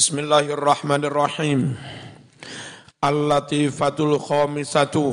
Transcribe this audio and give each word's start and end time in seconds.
Bismillahirrahmanirrahim. 0.00 1.76
Al-latifatul 3.04 4.16
khamisatu. 4.16 5.12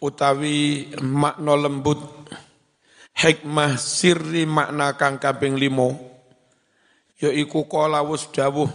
Utawi 0.00 0.88
makna 1.04 1.60
lembut. 1.60 2.00
Hikmah 3.20 3.76
sirri 3.76 4.48
makna 4.48 4.96
kang 4.96 5.20
kaping 5.20 5.60
limo 5.60 5.92
yaiku 7.20 7.68
kala 7.68 8.00
wus 8.00 8.32
dawuh. 8.32 8.72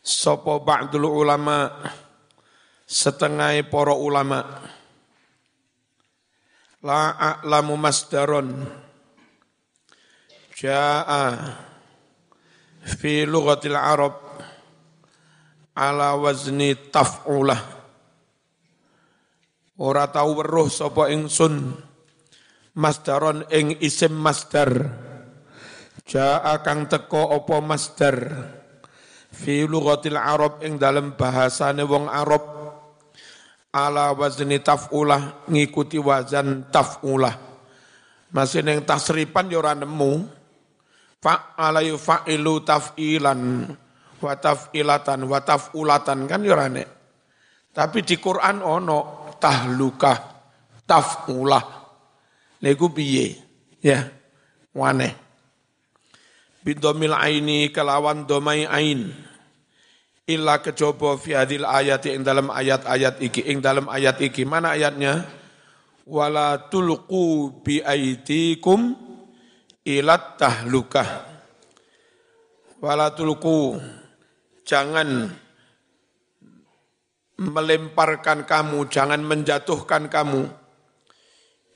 Sapa 0.00 0.56
ba'dul 0.56 1.04
ulama. 1.04 1.68
Setengah 2.88 3.60
para 3.68 3.92
ulama. 3.92 4.40
La 6.80 7.12
a'lamu 7.12 7.76
masdaron. 7.76 8.56
Jaa 10.56 11.68
fi 12.82 13.22
lughatil 13.22 13.78
Arab 13.78 14.18
ala 15.72 16.18
wazni 16.18 16.74
taf'ulah. 16.90 17.80
Ora 19.82 20.06
tau 20.10 20.36
weruh 20.38 20.68
sapa 20.70 21.10
ingsun 21.10 21.74
masdaron 22.76 23.46
ing 23.50 23.78
isim 23.82 24.14
masdar. 24.14 24.70
Jaa 26.06 26.54
kang 26.60 26.90
teko 26.90 27.32
apa 27.32 27.56
masdar. 27.62 28.16
Fi 29.32 29.64
lughatil 29.64 30.20
Arab 30.20 30.60
ing 30.60 30.76
dalem 30.76 31.16
bahasane 31.16 31.82
wong 31.82 32.06
Arab. 32.10 32.44
Ala 33.72 34.12
wazni 34.12 34.60
taf'ulah 34.60 35.48
ngikuti 35.48 35.96
wazan 35.96 36.68
taf'ulah. 36.68 37.32
Masih 38.28 38.60
ning 38.60 38.84
tasripan 38.84 39.48
yo 39.48 39.64
ora 39.64 39.72
nemu 39.72 40.41
fa'ala 41.22 41.86
yufa'ilu 41.86 42.66
taf'ilan 42.66 43.70
wa 44.18 44.32
taf'ilatan 44.34 45.22
wa 45.30 45.38
taf'ulatan 45.38 46.26
kan 46.26 46.42
ya 46.42 46.58
rane. 46.58 46.84
Tapi 47.72 48.04
di 48.04 48.20
Quran 48.20 48.60
ono 48.60 49.32
tahlukah, 49.40 50.18
taf'ulah. 50.84 51.64
Niku 52.60 52.92
piye? 52.92 53.32
Ya, 53.80 54.12
wane. 54.76 55.16
Bidomil 56.62 57.16
aini 57.16 57.72
kelawan 57.74 58.28
domai 58.28 58.68
ain. 58.68 59.10
Illa 60.28 60.62
kejobo 60.62 61.18
fi 61.18 61.34
hadil 61.34 61.66
ayat 61.66 62.06
ing 62.06 62.22
dalam 62.22 62.46
ayat-ayat 62.46 63.18
iki 63.18 63.42
ing 63.50 63.58
dalam 63.58 63.90
ayat 63.90 64.22
iki 64.22 64.46
mana 64.46 64.78
ayatnya 64.78 65.26
wala 66.06 66.70
tulqu 66.70 67.58
bi 67.66 67.82
aidikum 67.82 68.94
ilat 69.86 70.38
tahlukah. 70.38 71.08
Walatulku. 72.82 73.78
Jangan 74.62 75.26
melemparkan 77.38 78.46
kamu 78.46 78.86
jangan 78.86 79.22
menjatuhkan 79.22 80.06
kamu. 80.06 80.46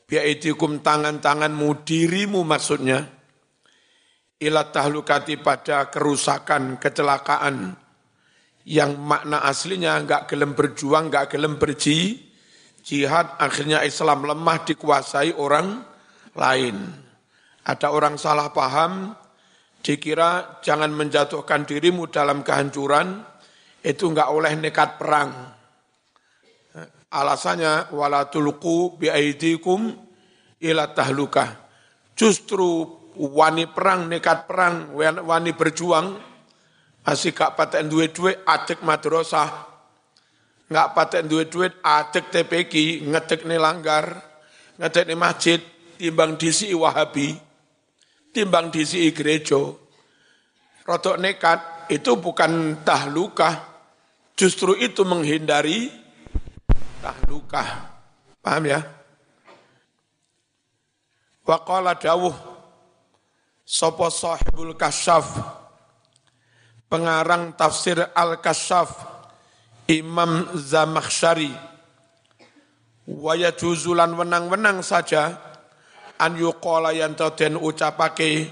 Biaitikum 0.06 0.86
tangan-tanganmu 0.86 1.82
dirimu 1.82 2.46
maksudnya. 2.46 3.02
Ilat 4.38 4.70
tahlukati 4.70 5.42
pada 5.42 5.90
kerusakan 5.90 6.78
kecelakaan. 6.78 7.74
Yang 8.66 8.92
makna 8.98 9.46
aslinya 9.46 9.94
enggak 9.98 10.26
gelem 10.30 10.54
berjuang 10.54 11.06
enggak 11.10 11.34
gelem 11.34 11.54
berji 11.54 12.18
jihad 12.82 13.38
akhirnya 13.38 13.86
Islam 13.86 14.26
lemah 14.26 14.62
dikuasai 14.66 15.38
orang 15.38 15.86
lain 16.34 17.05
ada 17.66 17.90
orang 17.90 18.14
salah 18.14 18.54
paham, 18.54 19.10
dikira 19.82 20.62
jangan 20.62 20.94
menjatuhkan 20.94 21.66
dirimu 21.66 22.06
dalam 22.06 22.46
kehancuran, 22.46 23.26
itu 23.82 24.06
enggak 24.06 24.30
oleh 24.30 24.54
nekat 24.54 24.94
perang. 24.94 25.34
Alasannya 27.10 27.90
wala 27.90 28.30
tulqu 28.30 28.94
biaidikum 29.02 29.98
ila 30.62 30.94
tahlukah. 30.94 31.66
Justru 32.14 32.86
wani 33.18 33.66
perang, 33.66 34.06
nekat 34.06 34.46
perang, 34.46 34.94
wani 34.96 35.50
berjuang, 35.50 36.14
masih 37.02 37.34
gak 37.34 37.58
paten 37.58 37.90
duit-duit, 37.90 38.42
acek 38.46 38.82
madrasah, 38.82 39.48
nggak 40.66 40.88
paten 40.92 41.24
duit-duit, 41.30 41.78
acek 41.82 42.34
TPK, 42.34 43.06
ngecek 43.06 43.46
nih 43.46 43.62
langgar, 43.62 44.18
ngecek 44.82 45.04
nih 45.06 45.18
masjid, 45.18 45.60
timbang 45.96 46.34
disi 46.34 46.74
wahabi, 46.74 47.45
timbang 48.36 48.68
disi 48.68 49.08
gereja. 49.16 49.56
Rotok 50.84 51.16
nekat 51.16 51.88
itu 51.88 52.20
bukan 52.20 52.84
tahlukah, 52.84 53.64
justru 54.36 54.76
itu 54.76 55.00
menghindari 55.08 55.88
tahlukah. 57.00 57.96
Paham 58.44 58.68
ya? 58.68 58.84
Waqala 61.46 61.94
dawuh 61.94 62.34
Sopo 63.62 64.10
sahibul 64.10 64.74
kasyaf 64.74 65.26
Pengarang 66.90 67.54
tafsir 67.54 68.02
al-kasyaf 68.14 68.90
Imam 69.86 70.54
Zamakhsyari 70.58 71.50
Waya 73.06 73.54
juzulan 73.54 74.14
wenang-wenang 74.18 74.82
saja 74.82 75.38
an 76.18 76.36
yuqala 76.36 76.92
yang 76.92 77.14
den 77.14 77.56
ucapake 77.56 78.48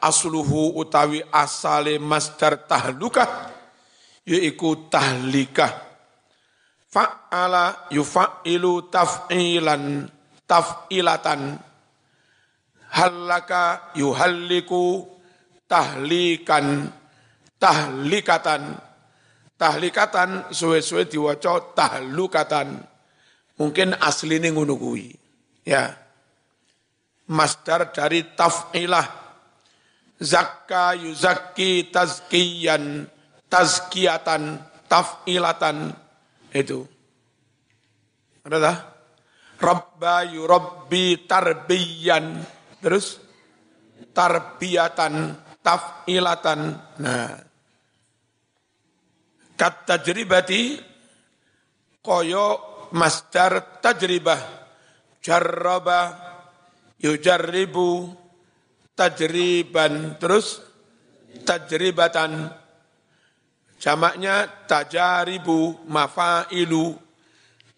asluhu 0.00 0.80
utawi 0.80 1.20
asale 1.28 2.00
masdar 2.00 2.64
tahlukah 2.64 3.52
yaiku 4.24 4.88
tahlikah. 4.88 5.90
Fa'ala 6.90 7.86
yufa'ilu 7.94 8.90
taf'ilan 8.90 10.10
taf'ilatan. 10.48 11.54
Hallaka 12.90 13.94
yuhalliku 13.94 15.06
tahlikan 15.70 16.90
tahlikatan. 17.62 18.74
Tahlikatan 19.54 20.50
suwe-suwe 20.50 21.06
diwaca 21.06 21.76
tahlukatan. 21.76 22.82
Mungkin 23.60 23.94
asline 24.00 24.50
ngono 24.50 24.74
kuwi. 24.74 25.14
Ya 25.62 25.94
masdar 27.30 27.94
dari 27.94 28.34
taf'ilah. 28.34 29.06
Zakka 30.20 30.98
yuzakki 31.00 31.88
tazkiyan, 31.88 33.08
tazkiyatan, 33.48 34.60
taf'ilatan. 34.84 35.96
Itu. 36.52 36.84
Ada 38.44 38.58
tak? 38.60 38.78
Rabba 39.60 40.28
yurabbi 40.28 41.24
tarbiyan. 41.24 42.44
Terus 42.84 43.16
tarbiyatan, 44.12 45.14
taf'ilatan. 45.64 46.60
Nah. 47.00 47.32
Kat 49.56 49.84
tajribati 49.88 50.80
koyo 52.04 52.46
masdar 52.92 53.80
tajribah. 53.80 54.40
Jarraba 55.20 56.29
yujarribu 57.00 58.12
tajriban 58.94 60.20
terus 60.20 60.60
tajribatan. 61.42 62.52
Jamaknya 63.80 64.44
tajaribu 64.68 65.88
mafailu. 65.88 67.00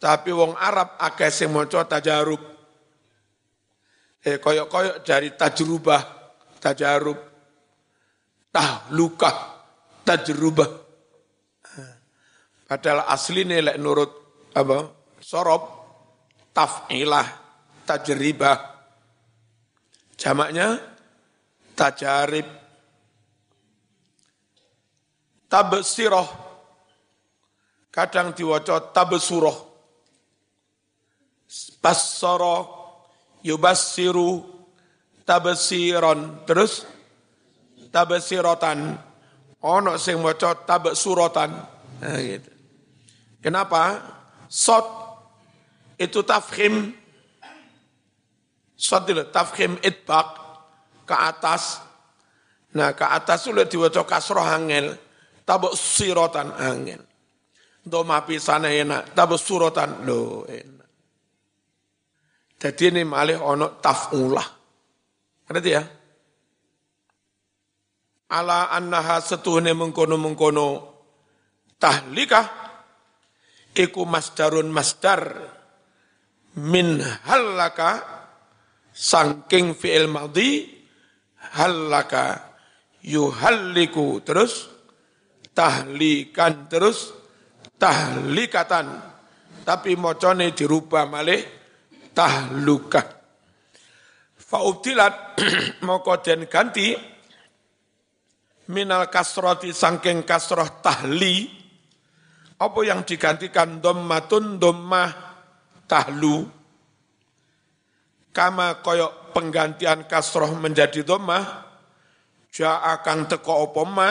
Tapi 0.03 0.35
wong 0.35 0.59
Arab 0.59 0.99
akeh 0.99 1.31
sing 1.31 1.55
maca 1.55 1.87
tajarub. 1.87 2.43
Eh 4.19 4.43
koyok-koyok 4.43 5.07
dari 5.07 5.31
tajrubah 5.39 6.03
tajarub. 6.59 7.19
Tahlukah 8.51 9.37
tajrubah. 10.03 10.71
Padahal 12.67 13.07
asline 13.07 13.63
lek 13.63 13.79
nurut 13.79 14.11
apa 14.59 14.91
sorob 15.23 15.63
taf'ilah 16.51 17.29
tajribah 17.87 18.72
Jamaknya 20.23 20.79
tajarib. 21.75 22.47
Tabsiroh. 25.51 26.29
Kadang 27.91 28.31
diwaca 28.31 28.95
tabsuroh. 28.95 29.59
Bassara 31.83 32.57
yubassiru 33.43 34.47
tabsiron. 35.27 36.47
Terus 36.47 36.87
tabsirotan. 37.91 38.95
Ono 39.59 39.99
sing 39.99 40.23
maca 40.23 40.55
tabsurotan. 40.55 41.51
Nah, 41.99 42.19
gitu. 42.23 42.51
Kenapa? 43.43 43.99
Sot 44.47 44.87
itu 45.99 46.23
tafkhim 46.23 46.95
Sodil 48.83 49.31
tafkhim 49.31 49.79
itbak 49.79 50.27
ke 51.07 51.15
atas. 51.15 51.79
Nah 52.75 52.91
ke 52.99 53.07
atas 53.07 53.47
sulit 53.47 53.71
diwaca 53.71 54.03
kasroh 54.03 54.43
angel, 54.43 54.99
tabuk 55.47 55.79
sirotan 55.79 56.51
angel. 56.59 56.99
Doma 57.87 58.27
pisana 58.27 58.75
enak, 58.75 59.15
tabuk 59.15 59.39
surotan 59.39 60.03
lo 60.03 60.43
enak. 60.51 60.91
Jadi 62.59 62.83
ini 62.91 63.03
malih 63.07 63.39
ono 63.39 63.79
taf'ulah. 63.79 64.49
Ngerti 65.47 65.71
ya? 65.71 65.83
Ala 68.35 68.71
annaha 68.75 69.23
setuhne 69.23 69.75
mengkono-mengkono 69.79 70.67
tahlikah 71.79 72.47
iku 73.75 74.07
masdarun 74.07 74.71
masdar 74.71 75.37
min 76.57 77.03
halaka 77.03 78.22
sangking 78.93 79.73
fi'il 79.73 80.07
madhi 80.07 80.69
halaka 81.57 82.53
yuhalliku 83.03 84.21
terus 84.23 84.69
tahlikan 85.57 86.69
terus 86.69 87.13
tahlikatan. 87.81 89.11
Tapi 89.63 89.95
mocone 89.95 90.51
dirubah 90.53 91.07
malih 91.07 91.43
tahluka. 92.13 93.03
Faubtilat 94.37 95.39
moko 95.87 96.19
den 96.21 96.51
ganti 96.51 96.93
minal 98.69 99.07
kasroti 99.09 99.71
sangking 99.71 100.27
kasroh 100.27 100.83
tahli 100.83 101.63
apa 102.63 102.81
yang 102.87 103.03
digantikan 103.03 103.83
dommatun 103.83 104.59
dommah 104.63 105.11
tahlu 105.91 106.47
kama 108.33 108.81
koyok 108.81 109.37
penggantian 109.37 110.09
kasroh 110.09 110.53
menjadi 110.57 111.05
dommah 111.05 111.45
ja 112.53 112.85
akan 112.97 113.29
teko 113.29 113.69
opo 113.69 113.85
ma 113.89 114.11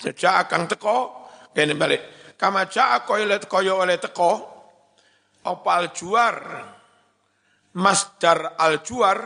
ja 0.00 0.40
akan 0.44 0.62
teko. 0.68 0.96
Kene 1.50 1.74
balik. 1.76 2.34
Kama 2.40 2.68
ja 2.72 3.04
koyo 3.04 3.28
koyo 3.44 3.84
oleh 3.84 4.00
teko 4.00 4.32
opal 5.44 5.92
juar 5.92 6.36
masdar 7.76 8.56
al 8.56 8.80
juar 8.80 9.18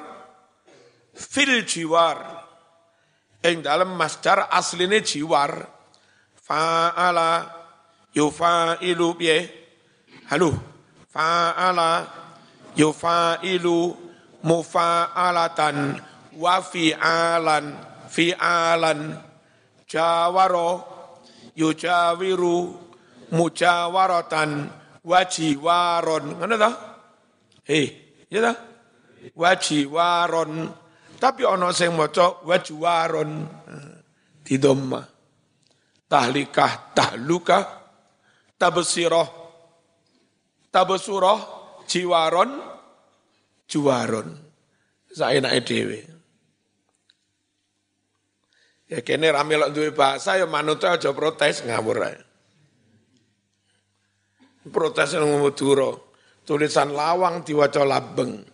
fil 1.15 1.63
jiwar. 1.63 2.19
Ing 3.45 3.61
dalam 3.61 3.93
masdar 3.95 4.49
asline 4.49 5.05
jiwar 5.05 5.53
fa'ala 6.45 7.45
yufa'ilu 8.17 9.09
piye 9.21 9.37
halo 10.33 10.57
fa'ala 11.13 12.24
yufa'ilu 12.77 13.97
mufa'alatan 14.45 15.99
wa 16.39 16.55
fi'alan 16.61 17.65
fi'alan. 18.11 19.01
Jawaro 19.85 20.71
yujawiru 21.55 22.75
mujawaratan 23.31 24.71
wajiwaron 25.07 26.25
ngono 26.41 26.57
ta? 26.59 26.71
Eh 27.69 27.87
ya 28.31 28.41
ta? 28.43 28.53
Wajiwaron 29.39 30.69
tapi 31.23 31.47
ono 31.47 31.73
sing 31.73 31.95
maca 31.97 32.45
wajiwaron 32.45 33.31
di 34.45 34.61
dhamma 34.61 35.01
tahlikah 36.11 36.93
tahluka 36.93 37.65
tabsirah 38.61 39.29
tabsurah 40.69 41.41
jiwaron 41.89 42.51
juwaron 43.69 44.29
saenake 45.15 45.61
dhewe 45.65 46.15
Ya 48.85 49.01
kene 49.01 49.33
rame 49.33 49.57
lek 49.57 49.73
duwe 49.73 49.91
bahasa 49.97 50.37
ya 50.37 50.45
manut 50.45 50.85
aja 50.85 51.11
protes 51.17 51.65
ngawur. 51.65 52.05
Protes 54.69 55.17
nang 55.17 55.41
Madura. 55.41 55.93
Tulisan 56.45 56.93
lawang 56.93 57.41
diwaca 57.41 57.81
labeng. 57.83 58.45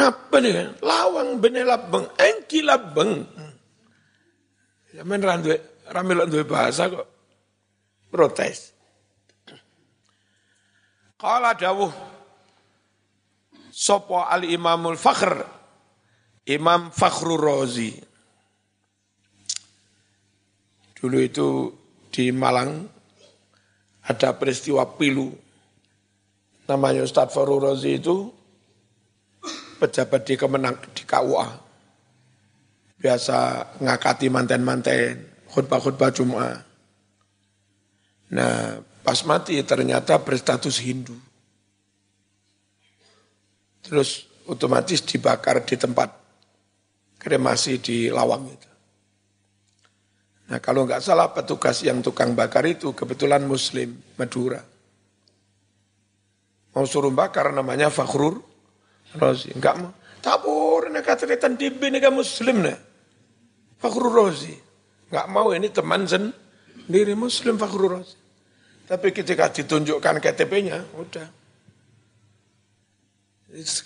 Apa 0.00 0.36
nih? 0.40 0.80
Lawang 0.80 1.38
bene 1.38 1.60
labeng, 1.62 2.08
engki 2.16 2.64
labeng. 2.64 3.28
Ya 4.96 5.04
men 5.04 5.20
ra 5.20 5.36
duwe 5.36 5.60
lek 5.92 6.28
duwe 6.32 6.44
bahasa 6.48 6.88
kok 6.88 7.06
protes. 8.08 8.72
Kala 11.20 11.52
dawuh 11.52 12.13
Sopo 13.74 14.22
al 14.22 14.46
Imamul 14.46 14.94
Fakhr 14.94 15.42
Imam 16.46 16.94
Fakhrur 16.94 17.42
Razi 17.42 17.90
Dulu 21.04 21.18
itu 21.20 21.68
di 22.08 22.32
Malang 22.32 22.86
ada 24.08 24.32
peristiwa 24.36 24.88
pilu. 24.88 25.28
Namanya 26.64 27.04
Ustadz 27.04 27.36
Farul 27.36 27.60
Rozi 27.60 28.00
itu 28.00 28.32
pejabat 29.76 30.24
di 30.24 30.34
Kemenang 30.40 30.80
di 30.96 31.04
KUA. 31.04 31.48
Biasa 33.04 33.36
ngakati 33.84 34.32
manten-manten, 34.32 35.44
khutbah-khutbah 35.52 36.08
Jum'ah. 36.08 36.56
Nah, 38.32 38.80
pas 39.04 39.20
mati 39.28 39.60
ternyata 39.60 40.16
berstatus 40.24 40.80
Hindu. 40.80 41.12
Terus 43.84 44.24
otomatis 44.48 45.04
dibakar 45.04 45.60
di 45.64 45.76
tempat 45.76 46.08
kremasi 47.20 47.80
di 47.80 48.08
Lawang 48.08 48.44
itu. 48.48 48.70
Nah 50.44 50.60
kalau 50.60 50.84
nggak 50.84 51.00
salah 51.00 51.32
petugas 51.32 51.80
yang 51.84 52.04
tukang 52.04 52.36
bakar 52.36 52.64
itu 52.68 52.92
kebetulan 52.92 53.44
Muslim 53.48 53.96
Madura. 54.20 54.60
Mau 56.74 56.84
suruh 56.84 57.12
bakar 57.14 57.54
namanya 57.54 57.88
Fakhrur 57.88 58.42
Rozi. 59.14 59.54
Enggak 59.54 59.74
mau. 59.78 59.92
Tabur 60.24 60.88
ini 60.88 61.00
kata 61.04 61.28
tibi 61.54 61.92
ini 61.92 62.00
Muslim 62.10 62.64
nih. 62.64 62.78
Fakhrur 63.78 64.10
Rozi. 64.10 64.56
Enggak 65.12 65.26
mau 65.30 65.48
ini 65.54 65.70
teman 65.70 66.02
sendiri 66.08 67.14
Muslim 67.14 67.54
Fakhrur 67.56 68.00
Rozi. 68.00 68.18
Tapi 68.84 69.16
ketika 69.16 69.48
ditunjukkan 69.48 70.20
KTP-nya, 70.20 70.92
udah. 71.00 71.43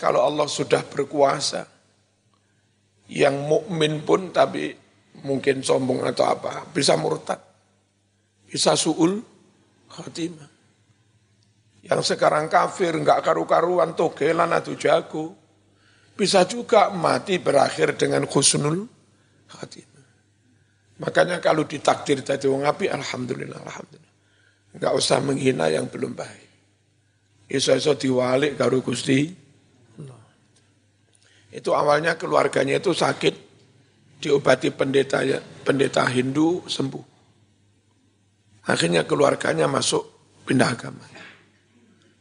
Kalau 0.01 0.25
Allah 0.25 0.49
sudah 0.49 0.81
berkuasa, 0.81 1.69
yang 3.13 3.37
mukmin 3.45 4.01
pun 4.01 4.33
tapi 4.33 4.73
mungkin 5.25 5.61
sombong 5.61 6.05
atau 6.09 6.25
apa, 6.25 6.65
bisa 6.73 6.97
murtad, 6.97 7.41
bisa 8.49 8.73
suul 8.77 9.21
khatimah. 9.93 10.51
Yang 11.85 12.17
sekarang 12.17 12.49
kafir, 12.53 12.97
enggak 12.97 13.25
karu-karuan, 13.25 13.93
togelan 13.97 14.53
atau 14.53 14.73
jago, 14.77 15.37
bisa 16.17 16.45
juga 16.49 16.93
mati 16.93 17.37
berakhir 17.41 17.97
dengan 17.97 18.25
khusnul 18.29 18.89
khatimah. 19.49 20.07
Makanya 20.99 21.39
kalau 21.39 21.65
ditakdir 21.65 22.21
jadi 22.25 22.45
wong 22.51 22.67
api, 22.67 22.91
alhamdulillah, 22.91 23.61
alhamdulillah. 23.63 24.17
Enggak 24.75 24.93
usah 24.97 25.23
menghina 25.25 25.71
yang 25.73 25.89
belum 25.89 26.13
baik. 26.13 26.49
Iso-iso 27.49 27.97
diwalik 27.97 28.61
karo 28.61 28.85
Gusti. 28.85 29.48
Itu 31.49 31.73
awalnya 31.73 32.21
keluarganya 32.21 32.77
itu 32.77 32.93
sakit, 32.93 33.35
diobati 34.21 34.69
pendeta 34.75 35.25
pendeta 35.65 36.05
Hindu 36.05 36.69
sembuh. 36.69 37.05
Akhirnya 38.69 39.09
keluarganya 39.09 39.65
masuk 39.65 40.05
pindah 40.45 40.69
agama. 40.69 41.05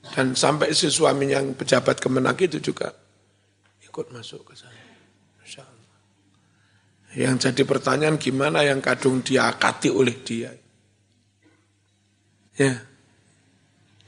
Dan 0.07 0.39
sampai 0.39 0.72
si 0.72 0.88
suami 0.88 1.27
yang 1.27 1.51
pejabat 1.51 2.00
kemenak 2.00 2.39
itu 2.39 2.63
juga 2.63 2.88
ikut 3.84 4.07
masuk 4.15 4.48
ke 4.48 4.55
sana. 4.55 4.88
Yang 7.17 7.50
jadi 7.50 7.63
pertanyaan 7.65 8.22
gimana 8.22 8.62
yang 8.62 8.77
kadung 8.77 9.25
diakati 9.25 9.89
oleh 9.89 10.15
dia. 10.22 10.53
Ya. 12.62 12.77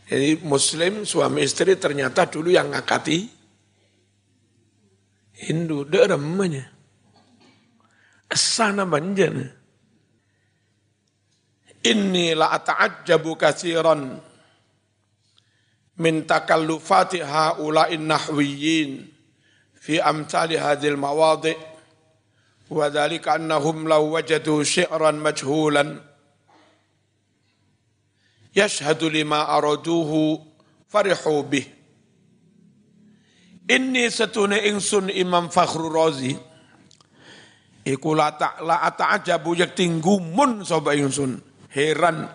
Jadi 0.09 0.41
muslim 0.45 1.09
suami 1.09 1.41
istri 1.41 1.73
ternyata 1.77 2.29
dulu 2.29 2.53
yang 2.53 2.69
ngakati 2.69 3.38
Hindu. 5.39 5.88
Dia 5.88 6.12
namanya 6.12 6.79
sana 8.36 8.86
banjana. 8.86 9.48
Inni 11.79 12.36
la 12.36 12.51
ata'ajjabu 12.60 13.39
katsiran 13.39 14.19
min 16.00 16.27
takallufati 16.27 17.24
haula'in 17.24 18.03
nahwiyyin 18.03 19.08
fi 19.79 20.03
amsali 20.03 20.60
hadhil 20.60 21.00
mawadi' 21.00 21.55
wa 22.69 22.91
dhalika 22.91 23.39
annahum 23.39 23.88
law 23.88 24.03
wajadu 24.03 24.60
syi'ran 24.62 25.24
majhulan 25.24 26.03
yashhadu 28.51 29.08
lima 29.08 29.48
araduhu 29.55 30.43
farihu 30.91 31.48
bih 31.48 31.78
Inni 33.69 34.09
setune 34.09 34.65
ingsun 34.65 35.13
Imam 35.13 35.53
Fakhru 35.53 35.93
Razi 35.93 36.33
Iku 37.89 38.13
la 38.13 38.35
ta'la 38.35 38.85
ata'ajabu 38.85 39.55
yakti 39.57 39.89
gumun 39.97 40.61
soba 40.61 40.93
ingsun. 40.93 41.41
Heran. 41.73 42.27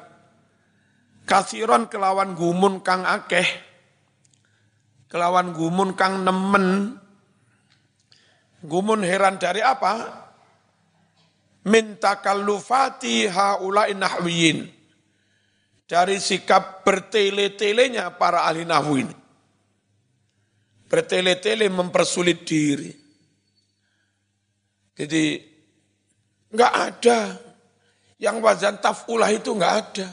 Kasiron 1.24 1.86
kelawan 1.86 2.34
gumun 2.34 2.82
kang 2.82 3.06
akeh. 3.06 3.46
Kelawan 5.06 5.54
gumun 5.54 5.94
kang 5.94 6.26
nemen. 6.26 6.98
Gumun 8.64 9.04
heran 9.06 9.36
dari 9.38 9.60
apa? 9.60 10.24
Minta 11.68 12.18
kalufati 12.18 13.28
haulai 13.28 13.94
nahwiyin. 13.94 14.64
Dari 15.84 16.16
sikap 16.16 16.82
bertele-telenya 16.82 18.16
para 18.16 18.48
ahli 18.48 18.64
nahwu 18.64 18.94
ini. 19.04 19.23
Bertele-tele 20.86 21.66
mempersulit 21.72 22.44
diri 22.46 23.04
jadi 24.94 25.42
nggak 26.54 26.72
ada 26.72 27.18
yang 28.22 28.38
wazan 28.38 28.78
taf'ulah 28.78 29.30
itu 29.34 29.50
nggak 29.50 29.74
ada. 29.74 30.08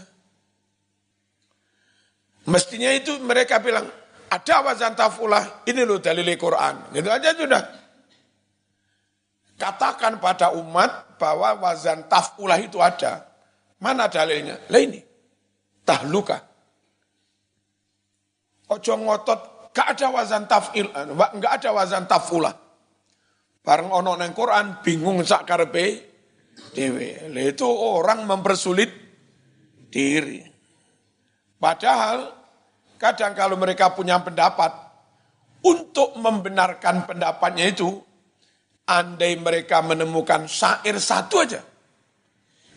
Mestinya 2.50 2.90
itu 2.90 3.22
mereka 3.22 3.62
bilang, 3.62 3.86
ada 4.34 4.56
wazan 4.66 4.98
taf'ulah, 4.98 5.70
ini 5.70 5.86
loh 5.86 6.02
dalil 6.02 6.26
Quran. 6.34 6.90
Gitu 6.98 7.10
aja 7.14 7.30
sudah. 7.38 7.64
Katakan 9.62 10.18
pada 10.18 10.50
umat 10.58 11.22
bahwa 11.22 11.62
wazan 11.62 12.10
taf'ulah 12.10 12.58
itu 12.58 12.82
ada. 12.82 13.30
Mana 13.78 14.10
dalilnya? 14.10 14.58
Lah 14.74 14.82
ini, 14.82 14.98
tahluka. 15.86 16.42
Ojo 18.74 18.94
ngotot, 18.98 19.42
gak 19.72 19.88
ada 19.98 20.08
wazan 20.12 20.46
taf'il, 20.48 20.88
gak 21.40 21.54
ada 21.60 21.70
wazan 21.72 22.06
taf'ulah. 22.06 22.56
Bareng 23.62 23.94
ono 23.94 24.18
neng 24.18 24.34
Quran 24.34 24.82
bingung 24.82 25.22
sak 25.22 25.46
karepe 25.46 25.86
dhewe. 26.74 27.30
Itu 27.30 27.70
orang 27.70 28.26
mempersulit 28.26 28.90
diri. 29.92 30.42
Padahal 31.62 32.34
kadang 32.98 33.38
kalau 33.38 33.56
mereka 33.62 33.94
punya 33.94 34.18
pendapat 34.22 34.74
untuk 35.62 36.18
membenarkan 36.18 37.06
pendapatnya 37.06 37.70
itu 37.70 38.02
andai 38.90 39.38
mereka 39.38 39.86
menemukan 39.86 40.50
syair 40.50 40.98
satu 40.98 41.36
aja 41.46 41.62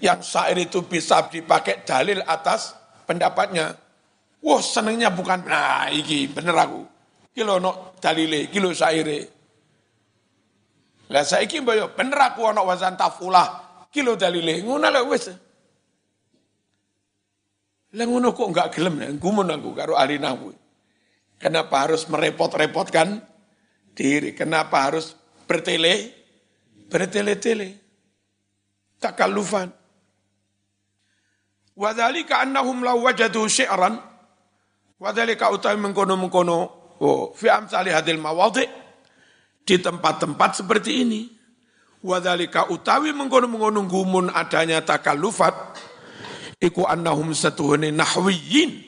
yang 0.05 0.21
syair 0.21 0.61
itu 0.61 0.85
bisa 0.85 1.33
dipakai 1.33 1.81
dalil 1.81 2.21
atas 2.29 2.77
pendapatnya. 3.09 3.73
Wah 4.45 4.61
senengnya 4.61 5.09
bukan, 5.09 5.49
nah 5.49 5.89
iki 5.89 6.29
bener 6.29 6.53
aku. 6.53 6.85
Kilo 7.33 7.57
no 7.57 7.97
dalile, 7.97 8.53
kilo 8.53 8.77
syaire. 8.77 9.33
Lah 11.09 11.25
saiki 11.25 11.65
mbaya 11.65 11.89
bener 11.89 12.33
aku 12.33 12.45
ana 12.45 12.61
wazan 12.61 12.93
tafulah. 12.93 13.65
Kilo 13.89 14.21
dalile 14.21 14.61
ngono 14.61 14.87
lho 14.93 15.01
wis. 15.09 15.33
Lah 17.95 18.05
ngono 18.05 18.37
kok 18.37 18.49
enggak 18.53 18.69
gelem 18.77 19.01
gumun 19.17 19.49
aku 19.49 19.73
karo 19.73 19.97
ahli 19.97 20.21
nahwu. 20.21 20.53
Kenapa 21.41 21.89
harus 21.89 22.05
merepot-repotkan 22.09 23.21
diri? 23.97 24.33
Kenapa 24.37 24.89
harus 24.89 25.17
bertele? 25.49 26.13
Bertele-tele. 26.89 27.81
Takallufan. 29.01 29.69
Wadhalika 31.75 32.45
annahum 32.45 32.87
law 32.87 32.97
wajadu 33.03 33.45
syi'ran. 33.51 34.14
Wadhalika 35.05 35.53
utawi 35.53 35.77
mengkono-mengkono. 35.77 36.59
Oh, 37.05 37.37
fi 37.37 37.53
amsali 37.53 37.93
hadil 37.93 38.17
mawadhi' 38.17 38.65
di 39.69 39.77
tempat-tempat 39.77 40.65
seperti 40.65 41.05
ini. 41.05 41.29
Wadhalika 42.01 42.73
utawi 42.73 43.13
mengkono-mengkono 43.13 43.85
gumun 43.85 44.33
adanya 44.33 44.81
takalufat, 44.81 45.77
iku 46.57 46.89
annahum 46.89 47.37
satuhune 47.37 47.93
nahwiyin. 47.93 48.81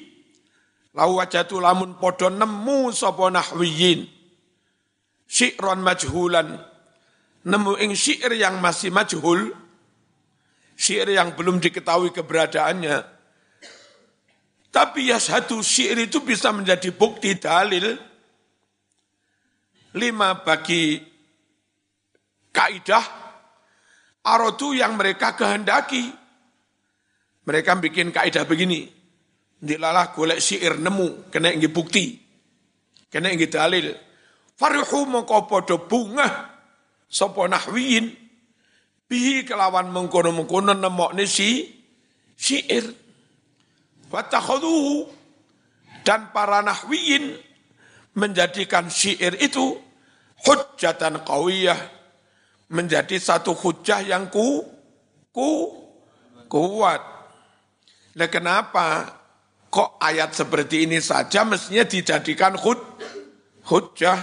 Lau 0.97 1.21
wajatu 1.21 1.61
lamun 1.61 2.01
podo 2.01 2.33
nemu 2.33 2.89
sopo 2.97 3.29
nahwiyin. 3.29 4.09
Syi'ron 5.29 5.85
majhulan. 5.85 6.57
Nemu 7.45 7.77
ing 7.77 7.93
syair 7.93 8.33
yang 8.33 8.57
masih 8.65 8.89
majhul. 8.89 9.53
Syair 10.81 11.13
yang 11.13 11.37
belum 11.37 11.61
diketahui 11.61 12.09
keberadaannya. 12.17 13.16
Tapi 14.77 15.09
ya 15.09 15.17
satu 15.17 15.65
syair 15.65 16.05
itu 16.05 16.21
bisa 16.21 16.53
menjadi 16.53 16.93
bukti 16.93 17.41
dalil 17.41 17.97
lima 19.97 20.45
bagi 20.45 21.01
kaidah 22.53 23.05
arodu 24.21 24.77
yang 24.77 25.01
mereka 25.01 25.33
kehendaki. 25.33 26.13
Mereka 27.49 27.73
bikin 27.89 28.13
kaidah 28.13 28.45
begini. 28.45 28.85
Dilalah 29.57 30.13
golek 30.13 30.45
syair 30.45 30.77
nemu, 30.77 31.33
kena 31.33 31.57
ingin 31.57 31.73
bukti. 31.73 32.13
Kena 33.09 33.33
ingin 33.33 33.49
dalil. 33.49 33.97
Farihu 34.61 35.09
mongko 35.09 35.49
podo 35.49 35.89
bunga 35.89 36.53
sopo 37.09 37.49
nahwiin 37.49 38.13
bihi 39.09 39.49
kelawan 39.49 39.89
mengkono-mengkono 39.89 40.77
nemokne 40.77 41.25
si 41.25 41.65
syair. 42.37 43.06
Watakhuduhu 44.11 45.11
dan 46.07 46.31
para 46.31 46.63
nahwiin 46.63 47.35
menjadikan 48.15 48.87
syair 48.87 49.35
itu 49.43 49.77
hujjatan 50.47 51.27
qawiyah 51.27 51.79
menjadi 52.71 53.19
satu 53.19 53.55
hujah 53.55 54.03
yang 54.03 54.31
ku 54.31 54.63
ku 55.35 55.51
kuat. 56.47 57.03
Nah 58.17 58.29
kenapa 58.31 59.13
kok 59.69 60.01
ayat 60.01 60.33
seperti 60.33 60.89
ini 60.89 61.03
saja 61.03 61.45
mestinya 61.45 61.85
dijadikan 61.85 62.57
hud, 62.57 62.81
hujah? 63.69 64.17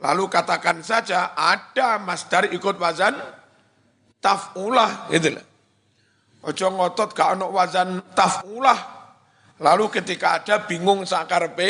Lalu 0.00 0.24
katakan 0.32 0.80
saja 0.80 1.34
ada 1.36 2.00
masdar 2.00 2.48
ikut 2.48 2.76
wazan 2.80 3.18
taf'ulah 4.22 5.10
gitu 5.12 5.36
lah. 5.36 5.44
Ojo 6.40 6.66
ngotot 6.72 7.12
gak 7.12 7.36
ono 7.36 7.52
wazan 7.52 8.00
taf'ulah. 8.16 8.80
Lalu 9.60 9.92
ketika 9.92 10.40
ada 10.40 10.64
bingung 10.64 11.04
sakar 11.04 11.52
pe 11.52 11.68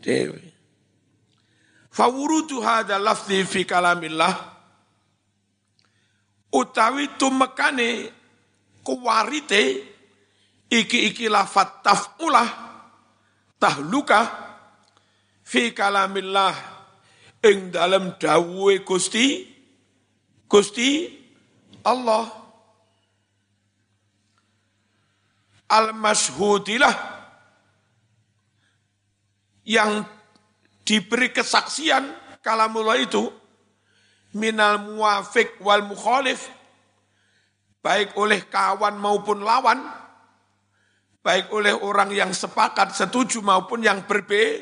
dewi. 0.00 0.48
Fawurudu 1.92 2.64
hadha 2.64 2.98
lafzi 2.98 3.44
fi 3.44 3.62
kalamillah 3.62 4.54
utawi 6.54 7.18
tumekane 7.18 8.10
kuwarite 8.86 9.62
iki-iki 10.70 11.26
lafat 11.26 11.82
taf'ulah 11.82 12.48
tahluka 13.58 14.20
fi 15.42 15.74
kalamillah 15.74 16.54
ing 17.42 17.74
dalam 17.74 18.14
dawuhe 18.18 18.86
Gusti 18.86 19.50
Gusti 20.46 21.10
Allah 21.82 22.43
al-masyhudilah 25.68 26.94
yang 29.64 30.04
diberi 30.84 31.32
kesaksian 31.32 32.04
kalamullah 32.44 33.00
itu 33.00 33.32
minal 34.36 34.82
muafik 34.84 35.56
wal 35.64 35.80
mukhalif 35.88 36.52
baik 37.80 38.12
oleh 38.20 38.44
kawan 38.48 39.00
maupun 39.00 39.40
lawan 39.40 39.80
baik 41.24 41.48
oleh 41.56 41.72
orang 41.72 42.12
yang 42.12 42.32
sepakat 42.36 42.92
setuju 42.92 43.40
maupun 43.40 43.80
yang 43.80 44.04
berbe 44.04 44.60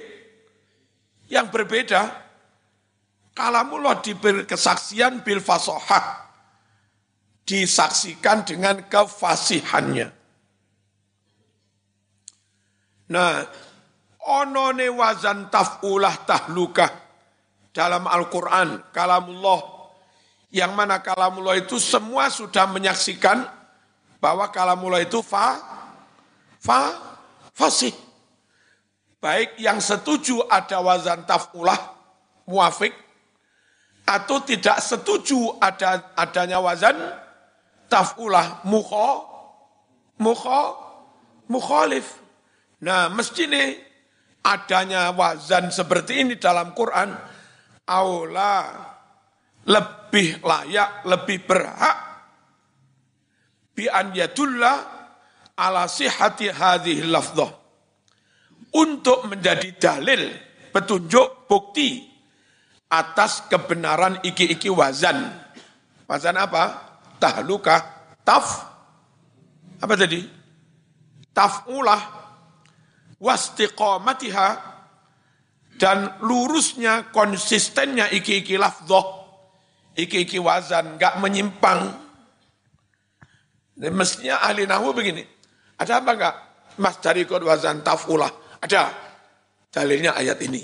yang 1.26 1.50
berbeda 1.50 2.06
kalamullah 3.34 3.98
diberi 3.98 4.46
kesaksian 4.46 5.26
bil 5.26 5.42
fasohah 5.42 6.30
disaksikan 7.42 8.46
dengan 8.46 8.86
kefasihannya 8.86 10.21
nah 13.12 13.44
onone 14.24 14.88
wazan 14.88 15.52
taf'ulah 15.52 16.24
tahlukah 16.24 17.02
dalam 17.72 18.04
Al-Quran, 18.04 18.92
kalamullah, 18.92 19.60
yang 20.52 20.76
mana 20.76 21.00
kalamullah 21.00 21.56
itu 21.56 21.80
semua 21.80 22.28
sudah 22.28 22.68
menyaksikan 22.68 23.48
bahwa 24.20 24.46
kalamullah 24.52 25.00
itu 25.00 25.24
fa, 25.24 25.56
fa, 26.60 26.92
fasih. 27.56 27.96
Baik 29.18 29.56
yang 29.56 29.80
setuju 29.80 30.44
ada 30.52 30.84
wazan 30.84 31.24
taf'ulah, 31.24 31.80
muafik, 32.44 32.92
atau 34.04 34.44
tidak 34.44 34.76
setuju 34.84 35.56
ada 35.56 36.12
adanya 36.12 36.60
wazan 36.60 36.94
taf'ulah, 37.88 38.60
mukho, 38.68 39.24
mukho, 40.20 40.62
mukhalif. 41.48 42.21
Nah, 42.82 43.06
mesti 43.14 43.46
nih 43.46 43.68
adanya 44.42 45.14
wazan 45.14 45.70
seperti 45.70 46.26
ini 46.26 46.34
dalam 46.34 46.74
Quran, 46.74 47.14
aula 47.86 48.54
lebih 49.66 50.42
layak, 50.42 51.06
lebih 51.06 51.38
berhak 51.46 51.96
bi 53.72 53.86
an 53.86 54.12
yadullah 54.12 54.76
ala 55.56 55.86
sihhati 55.86 56.50
hadhihi 56.50 57.06
lafdhah 57.06 57.50
untuk 58.74 59.30
menjadi 59.30 59.78
dalil 59.78 60.32
petunjuk 60.72 61.46
bukti 61.46 62.02
atas 62.92 63.46
kebenaran 63.48 64.20
iki-iki 64.24 64.68
wazan. 64.68 65.32
Wazan 66.08 66.36
apa? 66.36 66.92
Tahluka, 67.16 67.80
taf. 68.20 68.68
Apa 69.80 69.94
tadi? 69.96 70.20
Taf'ulah, 71.32 72.21
wastiqamatiha, 73.22 74.48
dan 75.78 76.18
lurusnya, 76.26 77.14
konsistennya 77.14 78.10
iki-iki 78.10 78.58
lafdhah 78.58 79.22
iki-iki 79.96 80.42
wazan, 80.42 80.98
nggak 80.98 81.22
menyimpang. 81.22 82.02
Mestinya 83.78 84.42
ahli 84.44 84.66
nahu 84.68 84.92
begini, 84.92 85.24
ada 85.80 86.02
apa 86.02 86.10
enggak? 86.12 86.36
Mas 86.80 86.96
cari 87.00 87.24
kod 87.24 87.44
wazan 87.46 87.80
tafulah, 87.84 88.30
ada. 88.60 88.90
Dalilnya 89.72 90.12
ayat 90.12 90.36
ini. 90.44 90.60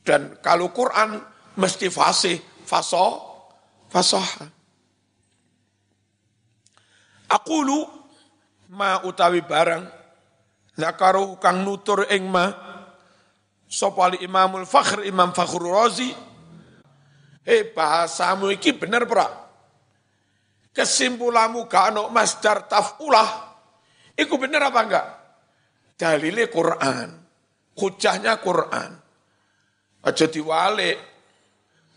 Dan 0.00 0.40
kalau 0.40 0.72
Quran 0.72 1.20
mesti 1.60 1.92
fasih, 1.92 2.40
fasoh, 2.64 3.20
fasoh. 3.92 4.24
Aku 7.28 7.56
lu 7.60 7.84
ma 8.72 9.04
utawi 9.04 9.44
barang 9.44 9.99
zakaru 10.78 11.38
kang 11.42 11.62
nutur 11.62 12.06
ing 12.10 12.28
ma 12.28 12.50
sopali 13.70 14.22
imamul 14.22 14.66
fakhr 14.66 15.06
imam 15.06 15.30
fakhrul 15.30 15.70
razi 15.70 16.10
Eh 17.50 17.72
bahasamu 17.72 18.52
iki 18.52 18.76
bener 18.76 19.08
pra. 19.08 19.26
Kesimpulanmu 20.70 21.66
gak 21.66 21.96
ono 21.96 22.12
masdar 22.12 22.68
taf'ulah. 22.68 23.58
Iku 24.14 24.36
bener 24.36 24.60
apa 24.68 24.80
enggak? 24.84 25.06
Dalilnya 25.96 26.46
Quran. 26.52 27.08
Hujahnya 27.74 28.36
Quran. 28.38 28.90
Aja 30.04 30.26
diwalik. 30.28 30.98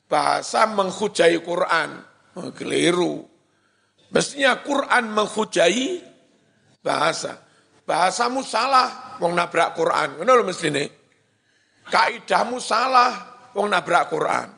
Bahasa 0.08 0.66
menghujai 0.66 1.38
Quran. 1.44 1.90
Oh, 2.40 2.50
keliru. 2.56 3.28
Mestinya 4.10 4.58
Quran 4.64 5.12
menghujai 5.12 6.02
bahasa. 6.82 7.43
Bahasamu 7.84 8.40
salah, 8.44 9.20
wong 9.20 9.36
nabrak 9.36 9.76
Quran. 9.76 10.20
Ngono 10.20 10.32
lho 10.40 10.44
mestine. 10.48 10.84
Kaidahmu 11.88 12.64
salah, 12.64 13.12
wong 13.52 13.68
nabrak 13.68 14.08
Quran. 14.08 14.50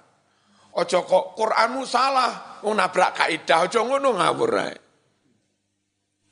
Ojo 0.75 0.99
kok 1.07 1.39
Quranmu 1.39 1.87
salah, 1.87 2.59
mau 2.61 2.75
nabrak 2.75 3.15
kaidah, 3.15 3.63
ojo 3.63 3.79
ngono 3.87 4.19
ngawur 4.19 4.51
ae. 4.59 4.75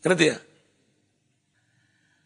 Ngerti 0.04 0.26
ya? 0.28 0.38